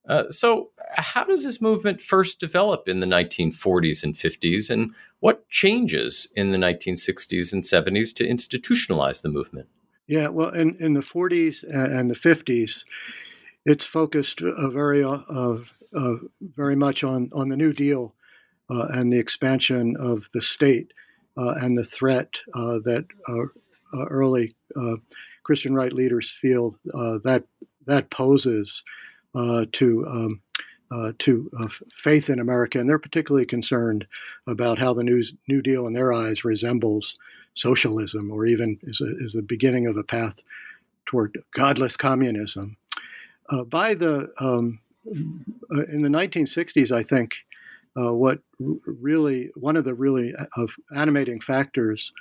Uh, 0.07 0.29
so, 0.29 0.69
how 0.95 1.25
does 1.25 1.43
this 1.43 1.59
movement 1.59 1.99
first 1.99 2.39
develop 2.39 2.87
in 2.87 3.01
the 3.01 3.05
1940s 3.05 4.05
and 4.05 4.15
50s, 4.15 4.69
and 4.69 4.91
what 5.19 5.47
changes 5.49 6.29
in 6.33 6.51
the 6.51 6.57
1960s 6.57 7.51
and 7.51 7.63
70s 7.63 8.15
to 8.15 8.25
institutionalize 8.25 9.21
the 9.21 9.29
movement? 9.29 9.67
Yeah, 10.07 10.29
well, 10.29 10.49
in, 10.49 10.77
in 10.79 10.93
the 10.93 11.01
40s 11.01 11.63
and 11.63 12.09
the 12.09 12.15
50s, 12.15 12.83
it's 13.65 13.85
focused 13.85 14.41
a 14.41 14.69
very 14.69 15.03
uh, 15.03 15.57
uh, 15.95 16.15
very 16.41 16.75
much 16.75 17.03
on, 17.03 17.29
on 17.33 17.49
the 17.49 17.57
New 17.57 17.73
Deal 17.73 18.13
uh, 18.69 18.87
and 18.89 19.11
the 19.11 19.19
expansion 19.19 19.95
of 19.97 20.29
the 20.33 20.41
state 20.41 20.93
uh, 21.37 21.55
and 21.59 21.77
the 21.77 21.83
threat 21.83 22.41
uh, 22.53 22.79
that 22.83 23.05
uh, 23.27 24.05
early 24.09 24.51
Christian 25.43 25.73
right 25.73 25.91
leaders 25.91 26.31
feel 26.31 26.75
that 26.85 27.43
that 27.87 28.09
poses 28.09 28.83
to 29.33 30.05
um, 30.07 30.41
uh, 30.91 31.13
to 31.19 31.49
uh, 31.57 31.67
faith 31.95 32.29
in 32.29 32.39
America, 32.39 32.77
and 32.77 32.89
they're 32.89 32.99
particularly 32.99 33.45
concerned 33.45 34.05
about 34.45 34.79
how 34.79 34.93
the 34.93 35.03
New, 35.03 35.23
New 35.47 35.61
Deal, 35.61 35.87
in 35.87 35.93
their 35.93 36.11
eyes, 36.11 36.43
resembles 36.43 37.17
socialism, 37.53 38.29
or 38.29 38.45
even 38.45 38.77
is, 38.83 38.99
a, 38.99 39.15
is 39.17 39.33
the 39.33 39.41
beginning 39.41 39.87
of 39.87 39.95
a 39.95 40.03
path 40.03 40.39
toward 41.05 41.37
godless 41.55 41.95
communism. 41.95 42.75
Uh, 43.49 43.63
by 43.63 43.93
the 43.93 44.33
um, 44.37 44.79
in 45.05 46.01
the 46.01 46.09
1960s, 46.09 46.91
I 46.91 47.03
think 47.03 47.35
uh, 47.99 48.13
what 48.13 48.39
really 48.59 49.51
one 49.55 49.75
of 49.75 49.85
the 49.85 49.93
really 49.93 50.33
uh, 50.35 50.45
of 50.55 50.75
animating 50.95 51.41
factors 51.41 52.11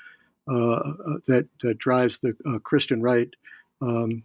uh, 0.51 0.75
uh, 0.75 1.19
that 1.27 1.49
that 1.63 1.79
drives 1.79 2.19
the 2.19 2.35
uh, 2.47 2.59
Christian 2.59 3.03
right 3.03 3.31
um, 3.81 4.25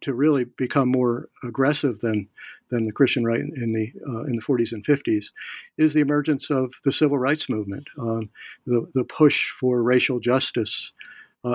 to 0.00 0.12
really 0.12 0.44
become 0.44 0.88
more 0.88 1.28
aggressive 1.44 2.00
than 2.00 2.28
than 2.70 2.84
the 2.84 2.92
Christian 2.92 3.24
right 3.24 3.40
in 3.40 3.72
the 3.72 3.92
in 4.28 4.36
the 4.36 4.42
40s 4.42 4.72
and 4.72 4.84
50s 4.84 5.26
is 5.78 5.94
the 5.94 6.00
emergence 6.00 6.50
of 6.50 6.74
the 6.84 6.92
civil 6.92 7.18
rights 7.18 7.48
movement, 7.48 7.86
um, 7.98 8.30
the 8.66 8.88
the 8.92 9.04
push 9.04 9.50
for 9.50 9.82
racial 9.82 10.18
justice 10.18 10.92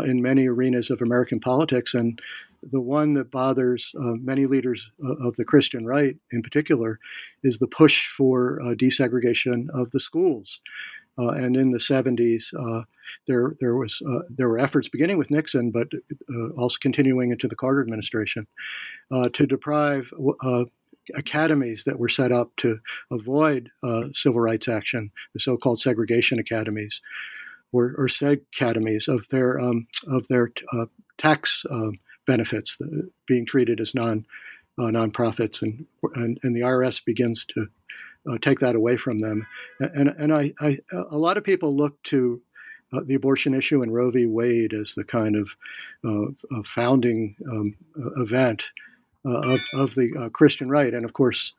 in 0.05 0.21
many 0.21 0.47
arenas 0.47 0.89
of 0.89 1.01
American 1.01 1.41
politics, 1.41 1.93
and 1.93 2.21
the 2.63 2.81
one 2.81 3.13
that 3.13 3.31
bothers 3.31 3.93
uh, 3.99 4.13
many 4.13 4.45
leaders 4.45 4.91
uh, 5.03 5.13
of 5.15 5.35
the 5.35 5.45
Christian 5.45 5.85
right, 5.85 6.17
in 6.31 6.41
particular, 6.41 6.99
is 7.43 7.59
the 7.59 7.67
push 7.67 8.07
for 8.07 8.61
uh, 8.61 8.73
desegregation 8.73 9.67
of 9.73 9.91
the 9.91 9.99
schools. 9.99 10.61
Uh, 11.17 11.29
and 11.29 11.57
in 11.57 11.71
the 11.71 11.77
70s, 11.77 12.53
uh, 12.57 12.85
there 13.27 13.55
there 13.59 13.75
was 13.75 14.01
uh, 14.07 14.19
there 14.29 14.47
were 14.47 14.57
efforts 14.57 14.87
beginning 14.87 15.17
with 15.17 15.29
Nixon, 15.29 15.69
but 15.69 15.89
also 16.57 16.77
continuing 16.81 17.31
into 17.31 17.47
the 17.47 17.55
Carter 17.55 17.81
administration, 17.81 18.47
to 19.33 19.45
deprive 19.45 20.13
academies 21.13 21.83
that 21.83 21.99
were 21.99 22.09
set 22.09 22.31
up 22.31 22.55
to 22.55 22.79
avoid 23.11 23.69
civil 24.13 24.39
rights 24.39 24.69
action, 24.69 25.11
the 25.33 25.41
so-called 25.41 25.81
segregation 25.81 26.39
academies, 26.39 27.01
or, 27.73 27.93
or 27.97 28.07
seg 28.07 28.43
academies, 28.55 29.09
of 29.09 29.27
their 29.29 29.59
um, 29.59 29.87
of 30.07 30.29
their 30.29 30.53
tax 31.19 31.65
um, 31.69 31.99
benefits, 32.25 32.77
the, 32.77 33.09
being 33.27 33.45
treated 33.45 33.79
as 33.79 33.93
non 33.95 34.25
uh, 34.77 34.83
nonprofits, 34.83 35.61
and, 35.61 35.85
and, 36.15 36.39
and 36.43 36.55
the 36.55 36.61
IRS 36.61 37.03
begins 37.03 37.45
to 37.45 37.67
uh, 38.29 38.37
take 38.41 38.59
that 38.59 38.75
away 38.75 38.97
from 38.97 39.19
them. 39.19 39.47
And 39.79 40.09
and 40.09 40.33
I, 40.33 40.53
I 40.59 40.79
a 40.91 41.17
lot 41.17 41.37
of 41.37 41.43
people 41.43 41.75
look 41.75 42.01
to 42.03 42.41
uh, 42.93 43.01
the 43.05 43.15
abortion 43.15 43.53
issue 43.53 43.81
and 43.81 43.93
Roe 43.93 44.11
v. 44.11 44.25
Wade 44.25 44.73
as 44.73 44.93
the 44.93 45.03
kind 45.03 45.35
of 45.35 45.55
uh, 46.05 46.61
founding 46.63 47.35
um, 47.49 47.75
event 48.17 48.65
uh, 49.25 49.39
of, 49.39 49.59
of 49.73 49.95
the 49.95 50.13
uh, 50.17 50.29
Christian 50.29 50.69
right, 50.69 50.93
and 50.93 51.05
of 51.05 51.13
course. 51.13 51.53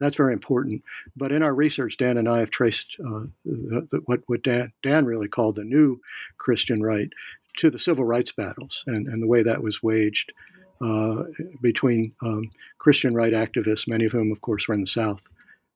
That's 0.00 0.16
very 0.16 0.32
important. 0.32 0.82
But 1.16 1.30
in 1.30 1.44
our 1.44 1.54
research, 1.54 1.96
Dan 1.96 2.18
and 2.18 2.28
I 2.28 2.40
have 2.40 2.50
traced 2.50 2.96
the, 2.98 3.30
the, 3.44 4.02
what, 4.06 4.22
what 4.26 4.42
Dan, 4.42 4.72
Dan 4.82 5.06
really 5.06 5.28
called 5.28 5.54
the 5.54 5.62
new 5.62 6.00
Christian 6.36 6.82
right 6.82 7.10
to 7.58 7.70
the 7.70 7.78
civil 7.78 8.04
rights 8.04 8.32
battles 8.32 8.82
and, 8.86 9.06
and 9.06 9.22
the 9.22 9.26
way 9.26 9.42
that 9.42 9.62
was 9.62 9.82
waged 9.82 10.32
uh, 10.80 11.24
between 11.60 12.12
um, 12.22 12.50
Christian 12.78 13.14
right 13.14 13.32
activists, 13.32 13.88
many 13.88 14.04
of 14.04 14.12
whom, 14.12 14.32
of 14.32 14.40
course, 14.40 14.68
were 14.68 14.74
in 14.74 14.80
the 14.80 14.86
South, 14.86 15.22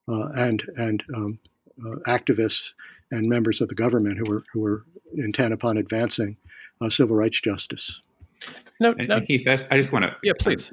uh, 0.08 0.28
and 0.34 0.62
and 0.76 1.02
um, 1.14 1.38
uh, 1.84 1.96
activists 2.06 2.72
and 3.10 3.28
members 3.28 3.60
of 3.60 3.68
the 3.68 3.74
government 3.74 4.18
who 4.18 4.30
were 4.30 4.44
who 4.52 4.60
were 4.60 4.84
intent 5.16 5.54
upon 5.54 5.76
advancing 5.76 6.36
uh, 6.80 6.90
civil 6.90 7.16
rights 7.16 7.40
justice. 7.40 8.00
No, 8.80 8.94
and, 8.98 9.08
no. 9.08 9.16
And 9.16 9.26
Heath, 9.26 9.46
I 9.46 9.76
just 9.76 9.92
want 9.92 10.04
to 10.04 10.14
yeah, 10.22 10.32
please 10.38 10.72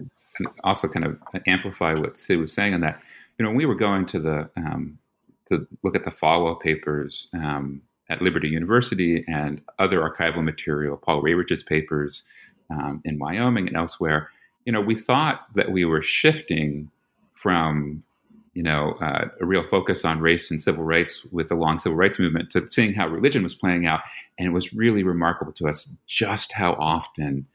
also 0.63 0.87
kind 0.87 1.05
of 1.05 1.17
amplify 1.47 1.93
what 1.93 2.17
Sid 2.17 2.39
was 2.39 2.53
saying 2.53 2.73
on 2.73 2.81
that. 2.81 3.01
You 3.37 3.43
know, 3.43 3.49
when 3.49 3.57
we 3.57 3.65
were 3.65 3.75
going 3.75 4.05
to 4.07 4.19
the 4.19 4.49
um, 4.57 4.99
to 5.47 5.67
look 5.83 5.95
at 5.95 6.05
the 6.05 6.11
Falwell 6.11 6.59
papers 6.59 7.27
um, 7.33 7.81
at 8.09 8.21
Liberty 8.21 8.49
University 8.49 9.23
and 9.27 9.61
other 9.79 9.99
archival 9.99 10.43
material, 10.43 10.97
Paul 10.97 11.21
Weyrich's 11.23 11.63
papers 11.63 12.23
um, 12.69 13.01
in 13.03 13.19
Wyoming 13.19 13.67
and 13.67 13.75
elsewhere, 13.75 14.29
you 14.65 14.71
know, 14.71 14.81
we 14.81 14.95
thought 14.95 15.41
that 15.55 15.71
we 15.71 15.85
were 15.85 16.01
shifting 16.01 16.91
from, 17.33 18.03
you 18.53 18.63
know, 18.63 18.93
uh, 19.01 19.25
a 19.39 19.45
real 19.45 19.63
focus 19.63 20.05
on 20.05 20.19
race 20.19 20.49
and 20.49 20.61
civil 20.61 20.83
rights 20.83 21.25
with 21.31 21.49
the 21.49 21.55
long 21.55 21.77
civil 21.79 21.97
rights 21.97 22.19
movement 22.19 22.49
to 22.51 22.65
seeing 22.69 22.93
how 22.93 23.07
religion 23.07 23.43
was 23.43 23.53
playing 23.53 23.85
out. 23.85 24.01
And 24.39 24.47
it 24.47 24.51
was 24.51 24.73
really 24.73 25.03
remarkable 25.03 25.53
to 25.53 25.67
us 25.67 25.91
just 26.07 26.53
how 26.53 26.73
often 26.73 27.47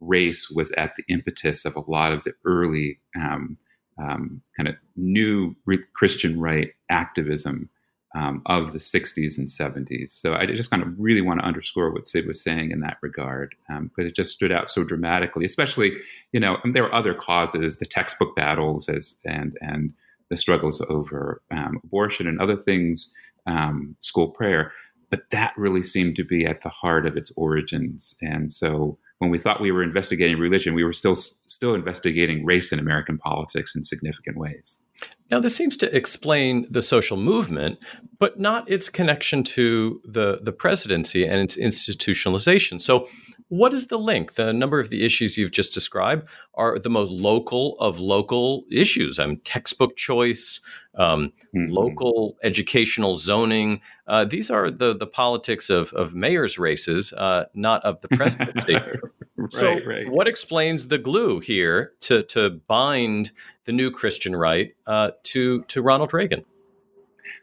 race 0.00 0.50
was 0.50 0.72
at 0.72 0.94
the 0.96 1.04
impetus 1.08 1.64
of 1.64 1.76
a 1.76 1.90
lot 1.90 2.12
of 2.12 2.24
the 2.24 2.32
early 2.44 2.98
um, 3.14 3.56
um, 3.98 4.42
kind 4.56 4.68
of 4.68 4.76
new 4.94 5.56
Christian 5.94 6.38
right 6.38 6.72
activism 6.90 7.70
um, 8.16 8.40
of 8.46 8.72
the 8.72 8.78
60s 8.78 9.38
and 9.38 9.46
70s. 9.46 10.10
So 10.10 10.34
I 10.34 10.46
just 10.46 10.70
kind 10.70 10.82
of 10.82 10.88
really 10.98 11.20
want 11.20 11.40
to 11.40 11.46
underscore 11.46 11.92
what 11.92 12.08
Sid 12.08 12.26
was 12.26 12.42
saying 12.42 12.70
in 12.70 12.80
that 12.80 12.96
regard, 13.02 13.54
um, 13.70 13.88
because 13.88 14.08
it 14.08 14.16
just 14.16 14.32
stood 14.32 14.50
out 14.50 14.70
so 14.70 14.84
dramatically. 14.84 15.44
Especially, 15.44 15.92
you 16.32 16.40
know, 16.40 16.56
there 16.64 16.82
were 16.82 16.94
other 16.94 17.12
causes, 17.12 17.78
the 17.78 17.84
textbook 17.84 18.34
battles, 18.34 18.88
as 18.88 19.18
and 19.26 19.58
and 19.60 19.92
the 20.30 20.36
struggles 20.36 20.82
over 20.88 21.42
um, 21.50 21.78
abortion 21.84 22.26
and 22.26 22.40
other 22.40 22.56
things, 22.56 23.12
um, 23.46 23.96
school 24.00 24.28
prayer, 24.28 24.72
but 25.10 25.30
that 25.30 25.52
really 25.56 25.82
seemed 25.82 26.16
to 26.16 26.24
be 26.24 26.44
at 26.46 26.62
the 26.62 26.68
heart 26.68 27.06
of 27.06 27.16
its 27.16 27.30
origins. 27.36 28.16
And 28.20 28.50
so 28.50 28.98
when 29.18 29.30
we 29.30 29.38
thought 29.38 29.60
we 29.60 29.70
were 29.70 29.82
investigating 29.82 30.38
religion, 30.38 30.74
we 30.74 30.84
were 30.84 30.92
still 30.92 31.14
still 31.14 31.74
investigating 31.74 32.44
race 32.44 32.72
in 32.72 32.78
American 32.78 33.18
politics 33.18 33.76
in 33.76 33.82
significant 33.82 34.36
ways. 34.36 34.80
Now, 35.30 35.40
this 35.40 35.56
seems 35.56 35.76
to 35.78 35.96
explain 35.96 36.66
the 36.70 36.82
social 36.82 37.16
movement, 37.16 37.78
but 38.18 38.38
not 38.38 38.70
its 38.70 38.88
connection 38.88 39.42
to 39.42 40.00
the, 40.04 40.38
the 40.42 40.52
presidency 40.52 41.26
and 41.26 41.40
its 41.40 41.56
institutionalization. 41.56 42.80
So, 42.80 43.08
what 43.48 43.72
is 43.72 43.86
the 43.86 43.98
link? 43.98 44.34
The 44.34 44.52
number 44.52 44.80
of 44.80 44.90
the 44.90 45.04
issues 45.04 45.38
you've 45.38 45.52
just 45.52 45.72
described 45.72 46.28
are 46.54 46.80
the 46.80 46.90
most 46.90 47.12
local 47.12 47.76
of 47.78 48.00
local 48.00 48.64
issues. 48.72 49.20
I 49.20 49.26
mean, 49.26 49.40
textbook 49.44 49.96
choice, 49.96 50.60
um, 50.96 51.32
mm-hmm. 51.54 51.72
local 51.72 52.36
educational 52.42 53.16
zoning. 53.16 53.80
Uh, 54.06 54.24
these 54.24 54.50
are 54.50 54.70
the 54.70 54.96
the 54.96 55.06
politics 55.06 55.70
of 55.70 55.92
of 55.92 56.14
mayors' 56.14 56.58
races, 56.58 57.12
uh, 57.12 57.44
not 57.54 57.84
of 57.84 58.00
the 58.00 58.08
presidency. 58.08 58.74
right, 59.36 59.52
so, 59.52 59.78
right. 59.84 60.08
what 60.10 60.28
explains 60.28 60.88
the 60.88 60.98
glue 60.98 61.40
here 61.40 61.92
to 62.00 62.22
to 62.24 62.50
bind 62.50 63.32
the 63.64 63.72
new 63.72 63.90
Christian 63.90 64.34
right 64.34 64.74
uh, 64.86 65.10
to 65.24 65.62
to 65.64 65.82
Ronald 65.82 66.12
Reagan? 66.12 66.44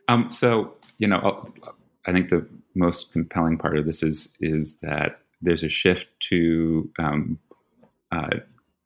Um, 0.08 0.30
so, 0.30 0.76
you 0.98 1.08
know, 1.08 1.52
I 2.06 2.12
think 2.12 2.30
the 2.30 2.48
most 2.76 3.12
compelling 3.12 3.58
part 3.58 3.78
of 3.78 3.86
this 3.86 4.04
is 4.04 4.36
is 4.40 4.78
that 4.82 5.20
there's 5.42 5.64
a 5.64 5.70
shift 5.70 6.08
to 6.30 6.90
um, 7.00 7.40
uh, 8.12 8.38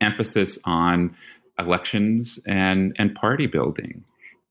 emphasis 0.01 0.59
on 0.65 1.15
elections 1.59 2.39
and 2.47 2.95
and 2.99 3.15
party 3.15 3.47
building, 3.47 4.03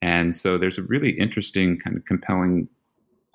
and 0.02 0.34
so 0.34 0.58
there's 0.58 0.78
a 0.78 0.82
really 0.82 1.10
interesting 1.10 1.78
kind 1.78 1.96
of 1.96 2.04
compelling 2.04 2.68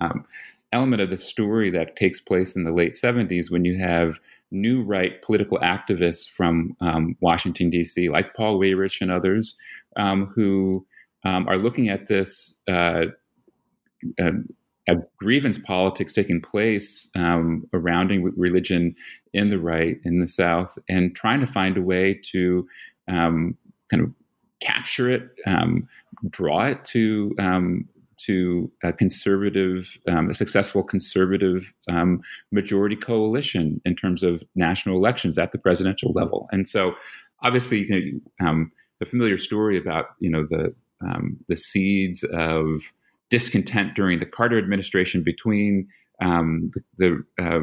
um, 0.00 0.24
element 0.72 1.02
of 1.02 1.10
the 1.10 1.16
story 1.16 1.70
that 1.70 1.96
takes 1.96 2.18
place 2.18 2.56
in 2.56 2.64
the 2.64 2.72
late 2.72 2.94
70s 2.94 3.50
when 3.50 3.64
you 3.64 3.78
have 3.78 4.20
new 4.50 4.82
right 4.82 5.20
political 5.22 5.58
activists 5.58 6.28
from 6.28 6.76
um, 6.80 7.16
Washington 7.20 7.70
D.C., 7.70 8.08
like 8.08 8.34
Paul 8.34 8.58
Weyrich 8.58 9.00
and 9.00 9.10
others, 9.10 9.56
um, 9.96 10.26
who 10.26 10.86
um, 11.24 11.48
are 11.48 11.56
looking 11.56 11.88
at 11.88 12.06
this. 12.06 12.58
Uh, 12.68 13.06
a 14.88 14.96
grievance 15.16 15.58
politics 15.58 16.12
taking 16.12 16.40
place 16.40 17.08
um, 17.14 17.64
around 17.72 18.10
religion 18.36 18.94
in 19.32 19.50
the 19.50 19.58
right, 19.58 19.98
in 20.04 20.20
the 20.20 20.26
South, 20.26 20.76
and 20.88 21.14
trying 21.14 21.40
to 21.40 21.46
find 21.46 21.76
a 21.76 21.82
way 21.82 22.18
to 22.32 22.66
um, 23.08 23.56
kind 23.90 24.02
of 24.02 24.10
capture 24.62 25.10
it, 25.10 25.28
um, 25.46 25.88
draw 26.30 26.64
it 26.64 26.84
to 26.86 27.34
um, 27.38 27.88
to 28.26 28.70
a 28.84 28.92
conservative, 28.92 29.98
um, 30.06 30.30
a 30.30 30.34
successful 30.34 30.84
conservative 30.84 31.72
um, 31.90 32.20
majority 32.52 32.94
coalition 32.94 33.80
in 33.84 33.96
terms 33.96 34.22
of 34.22 34.44
national 34.54 34.96
elections 34.96 35.38
at 35.38 35.50
the 35.50 35.58
presidential 35.58 36.12
level. 36.12 36.48
And 36.52 36.66
so, 36.66 36.94
obviously, 37.42 37.86
you 37.88 38.20
know, 38.40 38.66
the 39.00 39.06
familiar 39.06 39.38
story 39.38 39.76
about 39.76 40.06
you 40.20 40.30
know 40.30 40.46
the 40.48 40.74
the 41.48 41.56
seeds 41.56 42.22
of 42.32 42.92
discontent 43.28 43.94
during 43.94 44.18
the 44.18 44.26
Carter 44.26 44.58
administration 44.58 45.22
between 45.22 45.88
um, 46.20 46.70
the, 46.74 46.82
the 47.36 47.44
uh, 47.44 47.60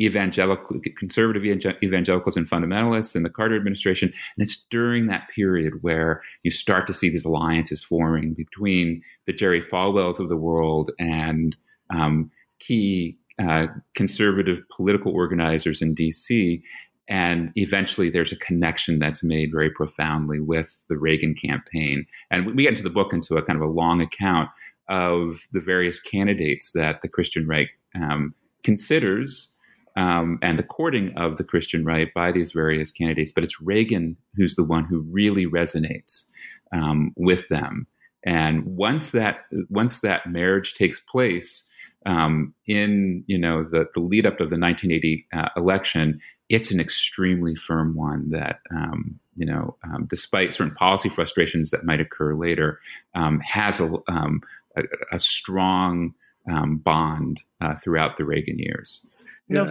evangelical, 0.00 0.80
conservative 0.96 1.44
evangelicals 1.44 2.36
and 2.36 2.48
fundamentalists 2.48 3.16
in 3.16 3.24
the 3.24 3.30
Carter 3.30 3.56
administration. 3.56 4.08
And 4.08 4.42
it's 4.42 4.64
during 4.66 5.06
that 5.06 5.28
period 5.34 5.82
where 5.82 6.22
you 6.44 6.50
start 6.50 6.86
to 6.86 6.92
see 6.92 7.08
these 7.08 7.24
alliances 7.24 7.82
forming 7.82 8.34
between 8.34 9.02
the 9.26 9.32
Jerry 9.32 9.60
Falwells 9.60 10.20
of 10.20 10.28
the 10.28 10.36
world 10.36 10.92
and 10.98 11.56
um, 11.90 12.30
key 12.60 13.18
uh, 13.40 13.66
conservative 13.94 14.60
political 14.74 15.12
organizers 15.12 15.82
in 15.82 15.94
DC. 15.94 16.62
And 17.08 17.50
eventually, 17.56 18.10
there's 18.10 18.32
a 18.32 18.36
connection 18.36 18.98
that's 18.98 19.24
made 19.24 19.50
very 19.50 19.70
profoundly 19.70 20.40
with 20.40 20.84
the 20.88 20.98
Reagan 20.98 21.34
campaign. 21.34 22.06
And 22.30 22.54
we 22.54 22.64
get 22.64 22.70
into 22.70 22.82
the 22.82 22.90
book 22.90 23.12
into 23.12 23.36
a 23.36 23.42
kind 23.42 23.60
of 23.60 23.68
a 23.68 23.72
long 23.72 24.00
account 24.00 24.50
of 24.88 25.48
the 25.52 25.60
various 25.60 25.98
candidates 25.98 26.72
that 26.72 27.00
the 27.00 27.08
Christian 27.08 27.46
right 27.46 27.68
um, 27.94 28.34
considers 28.62 29.54
um, 29.98 30.38
and 30.42 30.58
the 30.58 30.62
courting 30.62 31.12
of 31.16 31.36
the 31.36 31.44
Christian 31.44 31.84
right 31.84 32.12
by 32.14 32.30
these 32.30 32.52
various 32.52 32.90
candidates. 32.90 33.32
But 33.32 33.44
it's 33.44 33.60
Reagan 33.60 34.16
who's 34.36 34.54
the 34.54 34.64
one 34.64 34.84
who 34.84 35.00
really 35.10 35.46
resonates 35.46 36.28
um, 36.72 37.12
with 37.16 37.48
them. 37.48 37.86
And 38.24 38.64
once 38.64 39.12
that 39.12 39.40
once 39.68 40.00
that 40.00 40.30
marriage 40.30 40.74
takes 40.74 41.00
place 41.00 41.68
um, 42.06 42.54
in 42.66 43.24
you 43.26 43.38
know 43.38 43.64
the 43.64 43.86
the 43.94 44.00
lead 44.00 44.26
up 44.26 44.34
of 44.34 44.50
the 44.50 44.58
1980 44.58 45.26
uh, 45.32 45.48
election, 45.56 46.20
it's 46.48 46.70
an 46.70 46.80
extremely 46.80 47.54
firm 47.54 47.94
one 47.94 48.30
that 48.30 48.60
um, 48.70 49.18
you 49.38 49.46
know, 49.46 49.76
um, 49.84 50.06
despite 50.10 50.52
certain 50.52 50.74
policy 50.74 51.08
frustrations 51.08 51.70
that 51.70 51.84
might 51.84 52.00
occur 52.00 52.34
later, 52.34 52.80
um, 53.14 53.40
has 53.40 53.80
a, 53.80 53.94
um, 54.08 54.42
a, 54.76 54.82
a 55.12 55.18
strong 55.18 56.12
um, 56.50 56.76
bond 56.78 57.40
uh, 57.60 57.74
throughout 57.74 58.16
the 58.16 58.24
Reagan 58.24 58.58
years. 58.58 59.06
Yeah, 59.48 59.66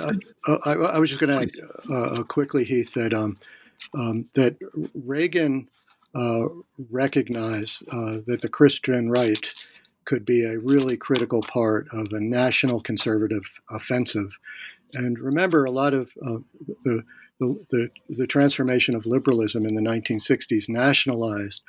uh, 0.48 0.58
I, 0.66 0.74
I, 0.74 1.00
was 1.00 1.10
just 1.10 1.22
going 1.22 1.32
to 1.32 1.44
add 1.44 1.52
uh, 1.90 2.20
uh, 2.20 2.24
quickly, 2.24 2.63
Heath, 2.63 2.94
that 2.96 3.13
um, 3.13 3.38
um, 4.00 4.30
that 4.34 4.56
Reagan 4.96 5.70
uh, 6.16 6.46
recognized 6.90 7.84
uh, 7.92 8.18
that 8.26 8.42
the 8.42 8.50
Christian 8.50 9.12
right 9.12 9.54
could 10.06 10.26
be 10.26 10.44
a 10.44 10.58
really 10.58 10.98
critical 10.98 11.42
part 11.42 11.88
of 11.92 12.08
a 12.12 12.20
national 12.20 12.82
conservative 12.82 13.60
offensive. 13.70 14.38
And 14.94 15.20
remember, 15.20 15.63
a 15.63 15.72
lot 15.72 15.94
of 15.94 16.12
the 16.16 17.04
the, 17.40 17.66
the, 17.70 17.90
the, 18.10 18.26
transformation 18.26 18.96
of 18.96 19.06
liberalism 19.06 19.63
in 19.63 19.76
the 19.76 19.82
1960s 19.82 20.68
nationalized 20.68 21.62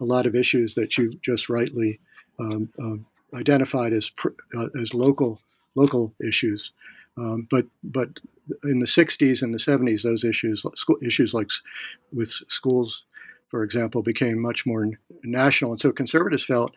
a 0.00 0.04
lot 0.04 0.24
of 0.24 0.36
issues 0.36 0.76
that 0.76 0.96
you 0.96 1.18
just 1.20 1.48
rightly 1.48 1.98
um, 2.38 2.68
um, 2.78 3.06
identified 3.34 3.92
as 3.92 4.12
uh, 4.56 4.68
as 4.80 4.94
local 4.94 5.40
local 5.74 6.14
issues. 6.24 6.72
Um, 7.18 7.48
but 7.50 7.66
but 7.82 8.20
in 8.62 8.78
the 8.78 8.86
60s 8.86 9.42
and 9.42 9.52
the 9.52 9.58
70s, 9.58 10.02
those 10.02 10.24
issues 10.24 10.64
issues 11.02 11.34
like 11.34 11.48
with 12.12 12.30
schools, 12.48 13.04
for 13.48 13.62
example, 13.62 14.02
became 14.02 14.40
much 14.40 14.66
more 14.66 14.90
national, 15.24 15.72
and 15.72 15.80
so 15.80 15.92
conservatives 15.92 16.44
felt 16.44 16.74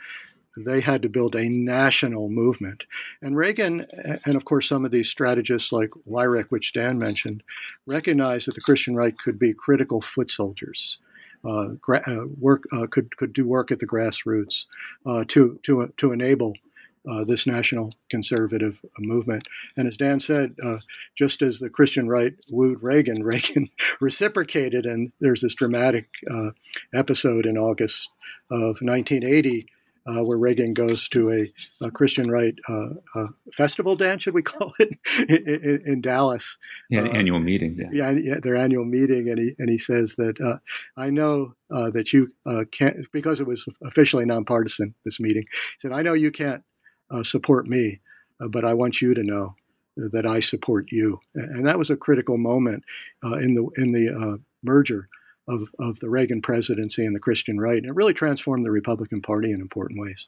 they 0.58 0.82
had 0.82 1.02
to 1.02 1.10
build 1.10 1.36
a 1.36 1.47
national 1.47 2.28
movement. 2.28 2.84
And 3.21 3.38
Reagan, 3.38 3.86
and 4.25 4.36
of 4.36 4.45
course 4.45 4.67
some 4.67 4.84
of 4.84 4.91
these 4.91 5.10
strategists 5.10 5.71
like 5.71 5.91
Weyrich, 6.08 6.49
which 6.49 6.73
Dan 6.73 6.97
mentioned, 6.97 7.43
recognized 7.86 8.47
that 8.47 8.56
the 8.56 8.62
Christian 8.62 8.95
right 8.95 9.17
could 9.17 9.38
be 9.39 9.54
critical 9.54 10.02
foot 10.02 10.30
soldiers 10.30 10.97
uh, 11.45 11.69
gra- 11.82 12.04
uh, 12.06 12.25
work 12.38 12.63
uh, 12.73 12.86
could 12.88 13.15
could 13.17 13.34
do 13.34 13.47
work 13.47 13.71
at 13.71 13.80
the 13.80 13.88
grassroots 13.88 14.65
to 15.28 15.60
to 15.63 15.93
to 15.97 16.12
enable 16.12 16.54
uh, 17.09 17.23
this 17.23 17.45
national 17.45 17.91
conservative 18.09 18.83
movement. 18.97 19.47
And 19.77 19.88
as 19.88 19.97
Dan 19.97 20.19
said, 20.19 20.55
uh, 20.63 20.77
just 21.17 21.41
as 21.41 21.59
the 21.59 21.69
Christian 21.69 22.07
right 22.07 22.33
wooed 22.49 22.81
Reagan, 22.81 23.23
Reagan 23.29 23.69
reciprocated, 23.99 24.85
and 24.85 25.12
there's 25.19 25.41
this 25.41 25.53
dramatic 25.53 26.09
uh, 26.29 26.51
episode 26.93 27.45
in 27.45 27.57
August 27.57 28.09
of 28.51 28.81
1980 28.81 29.67
uh, 30.09 30.23
where 30.23 30.38
Reagan 30.38 30.73
goes 30.73 31.07
to 31.09 31.31
a, 31.31 31.53
a 31.81 31.91
Christian 31.91 32.31
right 32.31 32.55
uh, 32.67 32.89
uh, 33.15 33.27
festival 33.53 33.95
dance, 33.95 34.23
should 34.23 34.33
we 34.33 34.41
call 34.43 34.73
it, 34.79 34.97
in, 35.29 35.81
in, 35.85 36.01
Dallas. 36.01 36.57
Yeah, 36.89 37.03
annual 37.03 37.39
meeting. 37.39 37.77
Yeah. 37.77 37.89
yeah. 37.91 38.12
yeah, 38.12 38.39
their 38.41 38.55
annual 38.55 38.85
meeting, 38.85 39.29
and 39.29 39.39
he 39.39 39.55
and 39.59 39.69
he 39.69 39.77
says 39.77 40.15
that 40.15 40.39
uh, 40.41 40.57
I 40.97 41.09
know 41.09 41.55
uh, 41.73 41.89
that 41.91 42.13
you 42.13 42.33
can't 42.71 43.12
because 43.12 43.39
it 43.39 43.47
was 43.47 43.65
officially 43.83 44.25
nonpartisan. 44.25 44.95
This 45.05 45.19
meeting, 45.19 45.43
he 45.43 45.79
said, 45.79 45.91
I 45.91 46.01
know 46.01 46.13
you 46.13 46.31
can't 46.31 46.63
Uh, 47.12 47.24
support 47.24 47.67
me, 47.67 48.00
uh, 48.39 48.48
but 48.48 48.63
I 48.63 48.74
want 48.74 49.02
you 49.02 49.13
to 49.13 49.24
know 49.24 49.56
that 49.98 50.26
I 50.26 50.39
support 50.39 50.91
you, 50.91 51.19
and 51.34 51.65
that 51.67 51.80
was 51.80 51.89
a 51.89 51.98
critical 51.98 52.38
moment 52.38 52.84
uh, 53.24 53.38
in 53.38 53.56
the 53.56 53.67
in 53.76 53.91
the 53.91 54.39
merger 54.63 55.10
of, 55.50 55.69
of 55.80 56.00
the 56.00 56.10
Reagan 56.10 56.41
presidency 56.41 57.06
and 57.06 57.15
the 57.15 57.19
Christian 57.19 57.60
right. 57.60 57.78
And 57.78 57.88
it 57.88 57.95
really 57.95 58.13
transformed 58.13 58.63
the 58.63 58.72
Republican 58.72 59.22
Party 59.22 59.52
in 59.52 59.60
important 59.60 60.00
ways. 60.00 60.28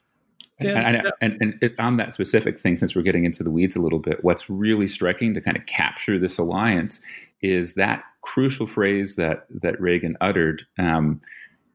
Yeah. 0.60 0.78
And, 0.78 1.12
and, 1.20 1.38
and 1.40 1.58
it, 1.62 1.78
on 1.78 1.96
that 1.96 2.12
specific 2.12 2.58
thing, 2.58 2.76
since 2.76 2.94
we're 2.94 3.02
getting 3.02 3.24
into 3.24 3.42
the 3.42 3.50
weeds 3.50 3.74
a 3.74 3.80
little 3.80 3.98
bit, 3.98 4.22
what's 4.22 4.50
really 4.50 4.86
striking 4.86 5.34
to 5.34 5.40
kind 5.40 5.56
of 5.56 5.66
capture 5.66 6.18
this 6.18 6.38
alliance 6.38 7.00
is 7.40 7.74
that 7.74 8.04
crucial 8.20 8.66
phrase 8.66 9.16
that 9.16 9.46
that 9.62 9.80
Reagan 9.80 10.16
uttered. 10.20 10.62
Um, 10.78 11.20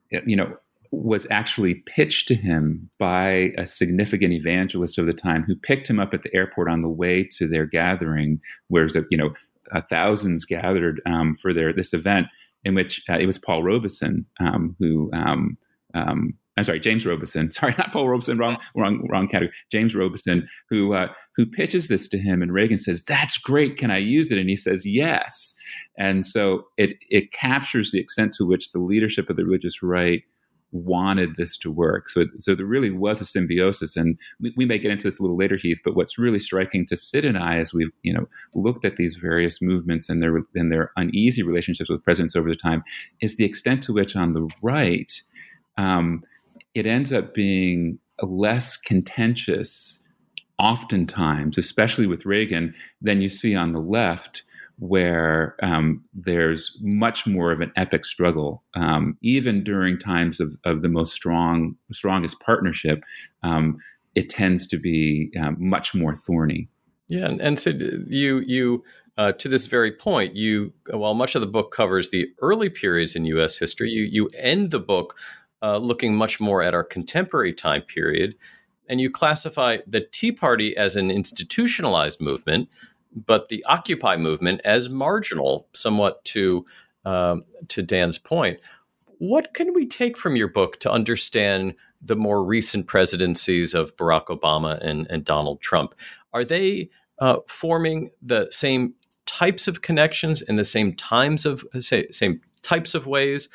you 0.09 0.35
know, 0.35 0.57
was 0.91 1.27
actually 1.29 1.75
pitched 1.85 2.27
to 2.27 2.35
him 2.35 2.89
by 2.99 3.51
a 3.57 3.65
significant 3.65 4.33
evangelist 4.33 4.97
of 4.97 5.05
the 5.05 5.13
time 5.13 5.43
who 5.43 5.55
picked 5.55 5.89
him 5.89 5.99
up 5.99 6.13
at 6.13 6.23
the 6.23 6.33
airport 6.35 6.69
on 6.69 6.81
the 6.81 6.89
way 6.89 7.23
to 7.37 7.47
their 7.47 7.65
gathering, 7.65 8.39
where 8.67 8.87
you 9.09 9.17
know 9.17 9.33
thousands 9.89 10.45
gathered 10.45 11.01
um, 11.05 11.35
for 11.35 11.53
their 11.53 11.73
this 11.73 11.93
event 11.93 12.27
in 12.63 12.73
which 12.75 13.03
uh, 13.09 13.17
it 13.17 13.25
was 13.25 13.37
Paul 13.37 13.63
Robeson 13.63 14.25
um, 14.39 14.75
who 14.79 15.09
um, 15.13 15.57
um, 15.93 16.33
I'm 16.57 16.63
sorry, 16.63 16.79
James 16.79 17.05
Robison. 17.05 17.51
Sorry, 17.51 17.75
not 17.77 17.93
Paul 17.93 18.09
Robeson. 18.09 18.37
Wrong, 18.37 18.57
wrong, 18.75 19.07
wrong 19.09 19.27
category. 19.27 19.53
James 19.71 19.93
Robison, 19.93 20.47
who 20.69 20.93
uh, 20.93 21.13
who 21.35 21.45
pitches 21.45 21.87
this 21.87 22.07
to 22.09 22.17
him, 22.17 22.41
and 22.41 22.51
Reagan 22.51 22.77
says, 22.77 23.03
"That's 23.03 23.37
great. 23.37 23.77
Can 23.77 23.91
I 23.91 23.97
use 23.97 24.31
it?" 24.31 24.39
And 24.39 24.49
he 24.49 24.55
says, 24.55 24.85
"Yes." 24.85 25.55
And 25.97 26.25
so 26.25 26.65
it 26.77 26.97
it 27.09 27.31
captures 27.31 27.91
the 27.91 27.99
extent 27.99 28.33
to 28.33 28.45
which 28.45 28.71
the 28.71 28.79
leadership 28.79 29.29
of 29.29 29.37
the 29.37 29.45
religious 29.45 29.83
right 29.83 30.23
wanted 30.71 31.35
this 31.35 31.57
to 31.57 31.71
work. 31.71 32.09
So, 32.09 32.25
so 32.39 32.55
there 32.55 32.65
really 32.65 32.91
was 32.91 33.21
a 33.21 33.25
symbiosis, 33.25 33.95
and 33.95 34.17
we, 34.39 34.53
we, 34.57 34.65
may 34.65 34.77
get 34.77 34.91
into 34.91 35.07
this 35.07 35.19
a 35.19 35.21
little 35.21 35.37
later, 35.37 35.55
Heath. 35.55 35.79
But 35.83 35.95
what's 35.95 36.17
really 36.17 36.39
striking 36.39 36.85
to 36.87 36.97
Sid 36.97 37.25
and 37.25 37.37
I, 37.37 37.57
as 37.57 37.73
we've 37.73 37.91
you 38.03 38.13
know 38.13 38.27
looked 38.53 38.85
at 38.85 38.97
these 38.97 39.15
various 39.15 39.61
movements 39.61 40.09
and 40.09 40.21
their 40.21 40.41
and 40.55 40.71
their 40.71 40.91
uneasy 40.97 41.43
relationships 41.43 41.89
with 41.89 42.03
presidents 42.03 42.35
over 42.35 42.49
the 42.49 42.55
time, 42.55 42.83
is 43.21 43.37
the 43.37 43.45
extent 43.45 43.83
to 43.83 43.93
which 43.93 44.15
on 44.15 44.33
the 44.33 44.49
right, 44.61 45.21
um, 45.77 46.21
it 46.73 46.85
ends 46.85 47.13
up 47.13 47.33
being 47.33 47.99
less 48.21 48.77
contentious, 48.77 50.03
oftentimes, 50.59 51.57
especially 51.57 52.07
with 52.07 52.25
Reagan, 52.25 52.73
than 53.01 53.21
you 53.21 53.29
see 53.29 53.55
on 53.55 53.73
the 53.73 53.79
left 53.79 54.43
where 54.79 55.55
um, 55.63 56.03
there's 56.13 56.77
much 56.81 57.25
more 57.25 57.51
of 57.51 57.61
an 57.61 57.69
epic 57.75 58.05
struggle, 58.05 58.63
um, 58.75 59.17
even 59.21 59.63
during 59.63 59.97
times 59.97 60.39
of, 60.39 60.55
of 60.65 60.81
the 60.81 60.89
most 60.89 61.13
strong, 61.13 61.75
strongest 61.91 62.39
partnership. 62.39 63.03
Um, 63.43 63.77
it 64.13 64.29
tends 64.29 64.67
to 64.67 64.77
be 64.77 65.31
um, 65.41 65.57
much 65.59 65.95
more 65.95 66.13
thorny. 66.13 66.69
Yeah, 67.07 67.25
and, 67.25 67.41
and 67.41 67.59
so 67.59 67.71
you 68.07 68.39
you 68.39 68.83
uh, 69.17 69.31
to 69.33 69.47
this 69.47 69.67
very 69.67 69.91
point, 69.91 70.35
you 70.35 70.73
while 70.91 71.13
much 71.13 71.35
of 71.35 71.41
the 71.41 71.47
book 71.47 71.71
covers 71.71 72.09
the 72.09 72.27
early 72.41 72.69
periods 72.69 73.15
in 73.15 73.25
U.S. 73.25 73.57
history, 73.57 73.89
you 73.89 74.03
you 74.03 74.29
end 74.37 74.71
the 74.71 74.79
book 74.79 75.17
uh, 75.61 75.77
looking 75.77 76.15
much 76.15 76.39
more 76.39 76.61
at 76.61 76.73
our 76.73 76.83
contemporary 76.83 77.53
time 77.53 77.81
period, 77.81 78.35
and 78.87 78.99
you 78.99 79.09
classify 79.09 79.77
the 79.87 80.01
Tea 80.01 80.31
Party 80.31 80.75
as 80.75 80.95
an 80.95 81.09
institutionalized 81.09 82.19
movement 82.19 82.69
but 83.15 83.49
the 83.49 83.63
Occupy 83.67 84.17
movement 84.17 84.61
as 84.63 84.89
marginal, 84.89 85.67
somewhat 85.73 86.23
to 86.25 86.65
um, 87.05 87.43
to 87.69 87.81
Dan's 87.81 88.17
point. 88.17 88.59
What 89.19 89.53
can 89.53 89.73
we 89.73 89.87
take 89.87 90.17
from 90.17 90.35
your 90.35 90.49
book 90.49 90.79
to 90.81 90.91
understand 90.91 91.75
the 92.01 92.15
more 92.15 92.43
recent 92.43 92.85
presidencies 92.85 93.73
of 93.73 93.95
Barack 93.95 94.25
Obama 94.25 94.77
and, 94.85 95.07
and 95.09 95.23
Donald 95.23 95.61
Trump? 95.61 95.95
Are 96.33 96.43
they 96.43 96.89
uh, 97.19 97.37
forming 97.47 98.11
the 98.21 98.47
same 98.51 98.93
types 99.25 99.67
of 99.67 99.81
connections 99.81 100.41
in 100.41 100.55
the 100.55 100.63
same 100.63 100.93
times 100.93 101.45
of 101.45 101.65
say, 101.79 102.07
same 102.11 102.41
types 102.61 102.93
of 102.93 103.07
ways? 103.07 103.49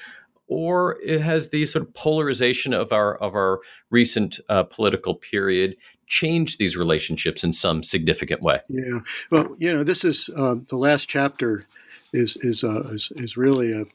or 0.48 0.98
it 1.02 1.20
has 1.20 1.48
the 1.48 1.64
sort 1.64 1.82
of 1.82 1.94
polarization 1.94 2.74
of 2.74 2.92
our 2.92 3.16
of 3.16 3.34
our 3.34 3.60
recent 3.90 4.38
uh, 4.50 4.62
political 4.64 5.14
period 5.14 5.76
change 6.06 6.58
these 6.58 6.76
relationships 6.76 7.44
in 7.44 7.52
some 7.52 7.82
significant 7.82 8.42
way? 8.42 8.60
Yeah, 8.68 9.00
well, 9.30 9.56
you 9.58 9.74
know, 9.74 9.82
this 9.82 10.04
is 10.04 10.30
uh, 10.36 10.56
the 10.68 10.76
last 10.76 11.08
chapter 11.08 11.64
is 12.12 12.36
is 12.42 12.62
uh, 12.62 12.82
is, 12.92 13.12
is, 13.16 13.36
really 13.36 13.72
a, 13.72 13.86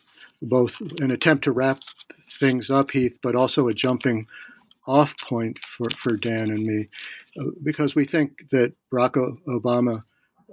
both 0.41 0.81
an 0.99 1.11
attempt 1.11 1.43
to 1.45 1.51
wrap 1.51 1.79
things 2.39 2.69
up, 2.69 2.91
Heath, 2.91 3.19
but 3.21 3.35
also 3.35 3.67
a 3.67 3.73
jumping 3.73 4.27
off 4.87 5.17
point 5.19 5.59
for, 5.63 5.89
for 5.89 6.15
Dan 6.15 6.49
and 6.49 6.63
me, 6.63 6.87
uh, 7.39 7.51
because 7.63 7.93
we 7.93 8.05
think 8.05 8.49
that 8.49 8.73
Barack 8.91 9.13
Obama 9.47 10.03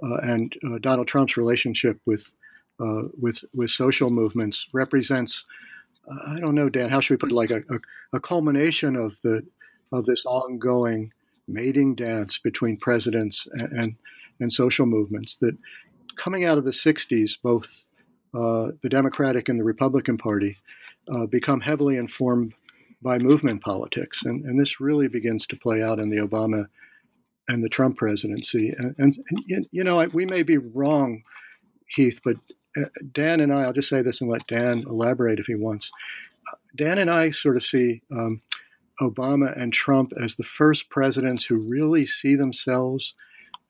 uh, 0.03 0.17
and 0.17 0.53
uh, 0.65 0.77
Donald 0.79 1.07
Trump's 1.07 1.37
relationship 1.37 1.99
with 2.05 2.27
with 3.17 3.43
with 3.53 3.71
social 3.71 4.09
movements 4.09 4.67
represents. 4.73 5.45
I 6.27 6.39
don't 6.39 6.53
know, 6.53 6.69
Dan. 6.69 6.89
How 6.89 6.99
should 6.99 7.15
we 7.15 7.17
put 7.17 7.31
it? 7.31 7.35
Like 7.35 7.49
a, 7.49 7.63
a, 7.73 7.79
a 8.13 8.19
culmination 8.19 8.95
of 8.95 9.19
the 9.23 9.43
of 9.91 10.05
this 10.05 10.25
ongoing 10.25 11.11
mating 11.47 11.95
dance 11.95 12.37
between 12.37 12.77
presidents 12.77 13.47
and, 13.51 13.71
and, 13.71 13.95
and 14.39 14.53
social 14.53 14.85
movements 14.85 15.35
that 15.37 15.57
coming 16.17 16.45
out 16.45 16.57
of 16.57 16.65
the 16.65 16.71
60s, 16.71 17.37
both 17.41 17.85
uh, 18.33 18.71
the 18.81 18.89
Democratic 18.89 19.47
and 19.47 19.59
the 19.59 19.63
Republican 19.63 20.17
Party 20.17 20.57
uh, 21.11 21.25
become 21.25 21.61
heavily 21.61 21.97
informed 21.97 22.53
by 23.01 23.19
movement 23.19 23.61
politics. 23.61 24.23
And, 24.23 24.43
and 24.45 24.59
this 24.59 24.79
really 24.79 25.07
begins 25.07 25.45
to 25.47 25.55
play 25.55 25.81
out 25.81 25.99
in 25.99 26.09
the 26.09 26.17
Obama 26.17 26.67
and 27.47 27.63
the 27.63 27.69
Trump 27.69 27.97
presidency. 27.97 28.73
And, 28.75 28.95
and, 28.97 29.17
and 29.49 29.67
you 29.71 29.83
know, 29.83 30.03
we 30.11 30.25
may 30.25 30.43
be 30.43 30.57
wrong, 30.57 31.23
Heath, 31.87 32.19
but 32.23 32.37
uh, 32.75 32.85
Dan 33.13 33.39
and 33.39 33.53
I, 33.53 33.63
I'll 33.63 33.73
just 33.73 33.89
say 33.89 34.01
this 34.01 34.21
and 34.21 34.29
let 34.29 34.47
Dan 34.47 34.83
elaborate 34.87 35.39
if 35.39 35.45
he 35.45 35.55
wants. 35.55 35.91
Uh, 36.51 36.57
Dan 36.75 36.97
and 36.97 37.09
I 37.09 37.31
sort 37.31 37.57
of 37.57 37.63
see 37.63 38.01
um, 38.11 38.41
Obama 39.01 39.59
and 39.59 39.73
Trump 39.73 40.13
as 40.19 40.35
the 40.35 40.43
first 40.43 40.89
presidents 40.89 41.45
who 41.45 41.57
really 41.57 42.05
see 42.05 42.35
themselves 42.35 43.13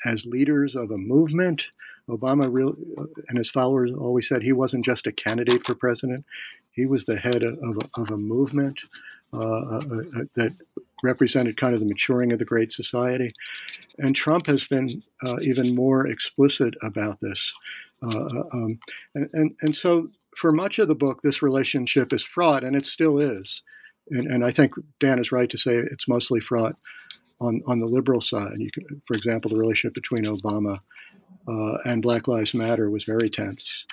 as 0.06 0.26
leaders 0.26 0.76
of 0.76 0.92
a 0.92 0.98
movement. 0.98 1.68
Obama 2.10 2.48
real, 2.52 2.76
uh, 2.98 3.06
and 3.28 3.38
his 3.38 3.50
followers 3.50 3.92
always 3.92 4.28
said 4.28 4.44
he 4.44 4.54
wasn't 4.54 4.86
just 4.86 5.08
a 5.08 5.12
candidate 5.12 5.66
for 5.66 5.74
president; 5.74 6.24
he 6.72 6.86
was 6.86 7.06
the 7.06 7.18
head 7.18 7.44
of, 7.44 7.58
of, 7.64 7.78
a, 7.78 8.02
of 8.02 8.12
a, 8.12 8.18
movement 8.18 8.82
uh, 9.34 9.40
uh, 9.40 9.80
uh, 9.80 10.24
that 10.36 10.56
represented 11.04 11.58
kind 11.58 11.74
of 11.74 11.80
the 11.80 11.86
maturing 11.86 12.32
of 12.32 12.38
the 12.38 12.46
Great 12.46 12.72
Society. 12.72 13.30
And 13.98 14.16
Trump 14.16 14.46
has 14.46 14.66
been 14.66 15.04
uh, 15.24 15.40
even 15.42 15.74
more 15.74 16.06
explicit 16.06 16.76
about 16.84 17.22
this. 17.22 17.54
Uh, 18.04 18.44
um, 18.54 18.80
and, 19.16 19.30
and, 19.34 19.56
and 19.62 19.76
so, 19.76 20.10
for 20.38 20.52
much 20.52 20.78
of 20.78 20.88
the 20.88 20.96
book, 20.96 21.22
this 21.22 21.42
relationship 21.42 22.14
is 22.14 22.24
fraught, 22.24 22.64
and 22.64 22.76
it 22.76 22.86
still 22.86 23.18
is 23.18 23.64
and, 24.10 24.28
and 24.28 24.46
I 24.46 24.52
think 24.52 24.74
Dan 25.00 25.20
is 25.20 25.32
right 25.32 25.50
to 25.50 25.58
say 25.58 25.76
it's 25.76 26.08
mostly 26.08 26.40
fraught 26.40 26.76
on, 27.40 27.62
on 27.68 27.80
the 27.80 27.88
liberal 27.88 28.22
side. 28.22 28.58
For 29.08 29.16
example, 29.16 29.50
the 29.50 29.58
relationship 29.58 29.94
between 29.94 30.26
Obama 30.26 30.80
uh, 31.48 31.78
and 31.86 32.02
Black 32.02 32.28
Lives 32.28 32.54
Matter 32.54 32.90
was 32.90 33.04
very 33.04 33.30
tense. 33.30 33.86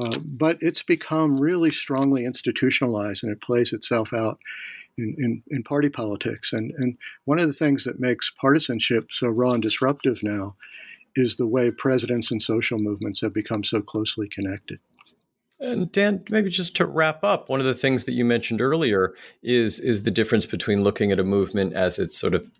Uh, 0.00 0.18
but 0.24 0.58
it's 0.60 0.82
become 0.82 1.38
really 1.38 1.70
strongly 1.70 2.24
institutionalized 2.24 3.24
and 3.24 3.32
it 3.32 3.40
plays 3.40 3.72
itself 3.72 4.12
out 4.12 4.38
in, 4.98 5.14
in, 5.18 5.42
in, 5.48 5.62
party 5.62 5.88
politics. 5.88 6.52
And, 6.52 6.72
and 6.76 6.98
one 7.24 7.38
of 7.38 7.46
the 7.46 7.54
things 7.54 7.84
that 7.84 7.98
makes 7.98 8.30
partisanship 8.38 9.08
so 9.12 9.28
raw 9.28 9.52
and 9.52 9.62
disruptive 9.62 10.22
now 10.22 10.56
is 11.14 11.36
the 11.36 11.46
way 11.46 11.70
presidents 11.70 12.30
and 12.30 12.42
social 12.42 12.78
movements 12.78 13.22
have 13.22 13.32
become 13.32 13.64
so 13.64 13.80
closely 13.80 14.28
connected. 14.28 14.80
And 15.58 15.90
Dan, 15.90 16.22
maybe 16.28 16.50
just 16.50 16.76
to 16.76 16.86
wrap 16.86 17.24
up, 17.24 17.48
one 17.48 17.60
of 17.60 17.66
the 17.66 17.74
things 17.74 18.04
that 18.04 18.12
you 18.12 18.24
mentioned 18.24 18.60
earlier 18.60 19.14
is 19.42 19.80
is 19.80 20.02
the 20.02 20.10
difference 20.10 20.44
between 20.44 20.84
looking 20.84 21.12
at 21.12 21.18
a 21.18 21.24
movement 21.24 21.72
as 21.72 21.98
it's 21.98 22.18
sort 22.18 22.34
of 22.34 22.50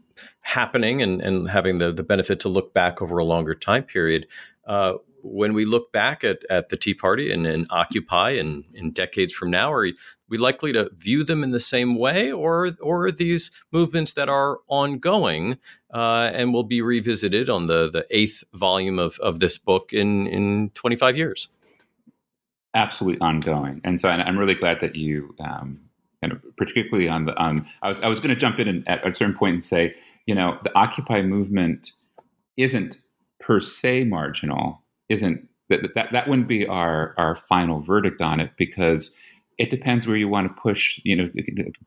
happening 0.40 1.02
and, 1.02 1.20
and 1.20 1.50
having 1.50 1.78
the, 1.78 1.92
the 1.92 2.02
benefit 2.02 2.40
to 2.40 2.48
look 2.48 2.72
back 2.72 3.02
over 3.02 3.18
a 3.18 3.24
longer 3.24 3.54
time 3.54 3.82
period. 3.82 4.26
Uh, 4.66 4.94
when 5.22 5.52
we 5.54 5.64
look 5.64 5.92
back 5.92 6.24
at, 6.24 6.38
at 6.48 6.68
the 6.68 6.76
Tea 6.76 6.94
Party 6.94 7.32
and, 7.32 7.46
and 7.46 7.66
Occupy 7.70 8.30
and 8.30 8.64
in 8.72 8.92
decades 8.92 9.32
from 9.32 9.50
now, 9.50 9.72
are 9.72 9.88
we 10.28 10.38
likely 10.38 10.72
to 10.72 10.90
view 10.96 11.24
them 11.24 11.42
in 11.44 11.50
the 11.50 11.60
same 11.60 11.98
way, 11.98 12.32
or 12.32 12.70
or 12.80 13.10
these 13.10 13.50
movements 13.72 14.14
that 14.14 14.28
are 14.28 14.58
ongoing 14.68 15.58
uh, 15.92 16.30
and 16.32 16.54
will 16.54 16.64
be 16.64 16.80
revisited 16.80 17.50
on 17.50 17.66
the 17.66 17.90
the 17.90 18.06
eighth 18.10 18.42
volume 18.54 18.98
of, 18.98 19.18
of 19.18 19.40
this 19.40 19.58
book 19.58 19.92
in 19.92 20.26
in 20.26 20.70
twenty 20.70 20.96
five 20.96 21.16
years? 21.16 21.48
Absolutely 22.76 23.20
ongoing. 23.20 23.80
And 23.82 24.00
so 24.00 24.08
I'm 24.08 24.38
really 24.38 24.54
glad 24.54 24.80
that 24.80 24.94
you, 24.94 25.34
um, 25.40 25.80
of 26.22 26.42
particularly 26.56 27.08
on 27.08 27.24
the, 27.24 27.34
on, 27.36 27.66
I 27.82 27.88
was, 27.88 28.00
I 28.00 28.08
was 28.08 28.20
going 28.20 28.30
to 28.30 28.36
jump 28.36 28.58
in 28.58 28.68
and, 28.68 28.88
at 28.88 29.06
a 29.06 29.14
certain 29.14 29.34
point 29.34 29.54
and 29.54 29.64
say, 29.64 29.94
you 30.26 30.34
know, 30.34 30.58
the 30.62 30.76
Occupy 30.76 31.22
movement 31.22 31.92
isn't 32.56 32.98
per 33.40 33.60
se 33.60 34.04
marginal, 34.04 34.82
isn't 35.08 35.48
that, 35.68 35.80
that, 35.94 36.08
that 36.12 36.28
wouldn't 36.28 36.48
be 36.48 36.66
our, 36.66 37.14
our 37.16 37.36
final 37.48 37.80
verdict 37.80 38.20
on 38.20 38.40
it 38.40 38.50
because 38.56 39.14
it 39.58 39.70
depends 39.70 40.06
where 40.06 40.16
you 40.16 40.28
want 40.28 40.48
to 40.48 40.60
push, 40.60 41.00
you 41.04 41.16
know, 41.16 41.30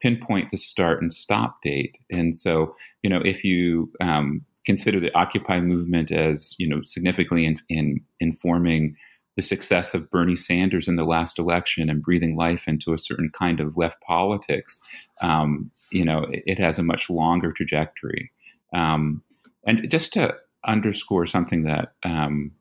pinpoint 0.01 0.51
the 0.51 0.57
start 0.57 1.01
and 1.01 1.13
stop 1.13 1.61
date. 1.61 1.99
And 2.11 2.33
so, 2.33 2.75
you 3.03 3.09
know, 3.09 3.21
if 3.23 3.43
you 3.43 3.91
um, 4.01 4.45
consider 4.65 4.99
the 4.99 5.13
Occupy 5.13 5.59
movement 5.59 6.11
as, 6.11 6.55
you 6.57 6.67
know, 6.67 6.81
significantly 6.81 7.45
in, 7.45 7.57
in 7.69 8.01
informing 8.19 8.95
the 9.39 9.43
success 9.43 9.93
of 9.93 10.09
Bernie 10.09 10.35
Sanders 10.35 10.89
in 10.89 10.97
the 10.97 11.05
last 11.05 11.39
election 11.39 11.89
and 11.89 12.03
breathing 12.03 12.35
life 12.35 12.67
into 12.67 12.93
a 12.93 12.97
certain 12.97 13.29
kind 13.29 13.61
of 13.61 13.77
left 13.77 14.01
politics, 14.01 14.81
um, 15.21 15.71
you 15.91 16.03
know, 16.03 16.23
it, 16.23 16.43
it, 16.45 16.59
has 16.59 16.77
a 16.77 16.83
much 16.83 17.09
longer 17.09 17.53
trajectory. 17.53 18.33
Um, 18.73 19.23
and 19.65 19.89
just 19.89 20.11
to 20.13 20.35
underscore 20.65 21.25
something 21.25 21.63
that 21.63 21.93
um, 22.03 22.51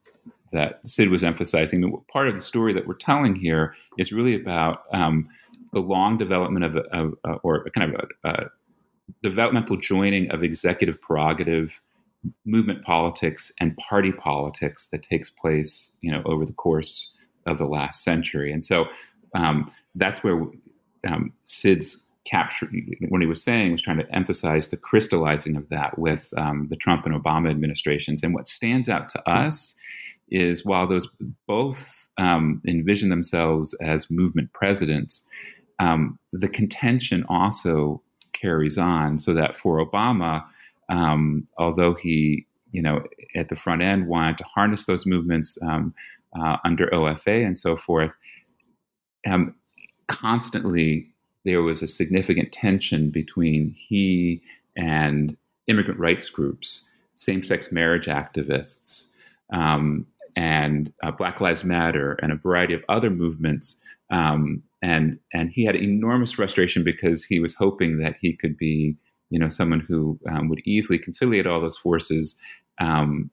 that 0.53 0.79
Sid 0.87 1.11
was 1.11 1.25
emphasizing, 1.25 2.01
part 2.13 2.29
of 2.29 2.35
the 2.35 2.41
story 2.41 2.73
that 2.75 2.87
we're 2.87 2.95
telling 2.95 3.35
here 3.35 3.75
is 3.99 4.13
really 4.13 4.37
about 4.37 4.85
um, 4.93 5.29
the 5.73 5.81
long 5.81 6.17
development 6.17 6.65
of, 6.65 6.77
of 6.93 7.15
uh, 7.25 7.39
or 7.43 7.69
kind 7.71 7.93
of 7.93 8.09
a, 8.25 8.29
a 8.29 8.45
developmental 9.21 9.77
joining 9.77 10.31
of 10.31 10.45
executive 10.45 11.01
prerogative 11.01 11.81
movement 12.45 12.85
politics 12.85 13.53
and 13.61 13.77
party 13.77 14.13
politics 14.13 14.89
that 14.89 15.03
takes 15.03 15.31
place, 15.31 15.97
you 16.01 16.11
know, 16.11 16.23
over 16.25 16.45
the 16.45 16.53
course 16.53 17.13
of 17.47 17.59
the 17.59 17.67
last 17.67 18.03
century. 18.03 18.53
And 18.53 18.65
so 18.65 18.87
um, 19.35 19.71
that's 19.95 20.23
where 20.23 20.45
um, 21.07 21.33
Sid's 21.45 22.05
capture 22.25 22.69
what 23.09 23.23
he 23.23 23.27
was 23.27 23.43
saying 23.43 23.73
was 23.73 23.83
trying 23.83 23.99
to 23.99 24.15
emphasize 24.15 24.69
the 24.69 24.77
crystallizing 24.77 25.57
of 25.57 25.69
that 25.71 25.99
with 25.99 26.33
um, 26.37 26.67
the 26.69 26.77
Trump 26.77 27.07
and 27.07 27.15
Obama 27.15 27.51
administrations. 27.51 28.23
And 28.23 28.35
what 28.35 28.47
stands 28.47 28.89
out 28.89 29.09
to 29.11 29.31
us 29.31 29.77
is 30.31 30.67
while 30.67 30.87
those 30.87 31.09
both 31.47 32.07
um, 32.19 32.61
envision 32.67 33.09
themselves 33.09 33.75
as 33.81 34.11
movement 34.11 34.53
presidents, 34.53 35.27
um, 35.79 36.19
the 36.33 36.49
contention 36.49 37.25
also 37.31 38.03
carries 38.35 38.77
on. 38.77 39.19
So 39.19 39.33
that 39.33 39.57
for 39.57 39.85
Obama, 39.85 40.45
um, 40.89 41.47
although 41.59 41.95
he, 41.95 42.47
you 42.73 42.83
know, 42.83 43.03
at 43.35 43.49
the 43.49 43.57
front 43.57 43.83
end 43.83 44.07
wanted 44.07 44.39
to 44.39 44.45
harness 44.45 44.87
those 44.87 45.07
movements 45.07 45.59
um, 45.63 45.95
uh, 46.39 46.57
under 46.65 46.87
OFA 46.89 47.45
and 47.45 47.59
so 47.59 47.77
forth, 47.77 48.15
um, 49.27 49.55
constantly 50.07 51.09
there 51.45 51.63
was 51.63 51.83
a 51.83 51.87
significant 51.87 52.53
tension 52.53 53.11
between 53.11 53.75
he 53.77 54.43
and 54.77 55.37
immigrant 55.67 56.01
rights 56.01 56.29
groups, 56.29 56.85
same 57.15 57.43
sex 57.43 57.73
marriage 57.73 58.07
activists, 58.07 59.09
um, 59.53 60.07
and 60.37 60.93
uh, 61.03 61.11
Black 61.11 61.41
Lives 61.41 61.65
Matter, 61.65 62.19
and 62.23 62.33
a 62.33 62.37
variety 62.37 62.75
of 62.75 62.85
other 62.89 63.11
movements. 63.11 63.81
Um, 64.11 64.63
and 64.83 65.19
and 65.33 65.51
he 65.51 65.65
had 65.65 65.77
enormous 65.77 66.33
frustration 66.33 66.85
because 66.85 67.25
he 67.25 67.41
was 67.41 67.55
hoping 67.55 67.99
that 67.99 68.17
he 68.21 68.35
could 68.35 68.57
be, 68.57 68.97
you 69.31 69.39
know, 69.39 69.49
someone 69.49 69.81
who 69.81 70.19
um, 70.29 70.49
would 70.49 70.61
easily 70.65 70.99
conciliate 70.99 71.47
all 71.47 71.61
those 71.61 71.77
forces. 71.77 72.39
Um, 72.81 73.31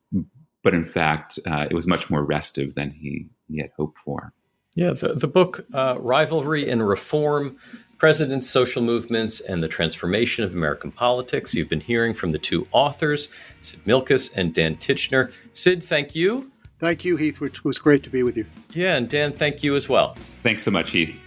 but 0.64 0.74
in 0.74 0.86
fact, 0.86 1.40
uh, 1.46 1.68
it 1.70 1.74
was 1.74 1.88
much 1.88 2.10
more 2.10 2.24
restive 2.24 2.76
than 2.76 2.92
he, 2.92 3.28
he 3.48 3.60
had 3.60 3.72
hoped 3.78 3.98
for. 4.00 4.34
Yeah, 4.74 4.92
the, 4.92 5.14
the 5.14 5.28
book, 5.28 5.66
uh, 5.74 5.96
Rivalry 6.00 6.70
and 6.70 6.86
Reform 6.86 7.56
Presidents, 7.98 8.50
Social 8.50 8.82
Movements, 8.82 9.40
and 9.40 9.64
the 9.64 9.70
Transformation 9.70 10.44
of 10.44 10.54
American 10.54 10.92
Politics. 10.92 11.54
You've 11.54 11.70
been 11.70 11.80
hearing 11.80 12.14
from 12.14 12.32
the 12.32 12.40
two 12.40 12.68
authors, 12.74 13.30
Sid 13.62 13.80
Milkis 13.86 14.32
and 14.36 14.54
Dan 14.54 14.76
Tichenor. 14.76 15.32
Sid, 15.54 15.82
thank 15.82 16.14
you. 16.14 16.52
Thank 16.80 17.06
you, 17.06 17.16
Heath. 17.16 17.42
It 17.42 17.64
was 17.64 17.78
great 17.78 18.04
to 18.04 18.10
be 18.10 18.22
with 18.22 18.36
you. 18.36 18.46
Yeah, 18.74 18.98
and 18.98 19.08
Dan, 19.08 19.32
thank 19.32 19.64
you 19.64 19.76
as 19.76 19.88
well. 19.88 20.16
Thanks 20.44 20.64
so 20.64 20.72
much, 20.72 20.92
Heath. 20.92 21.22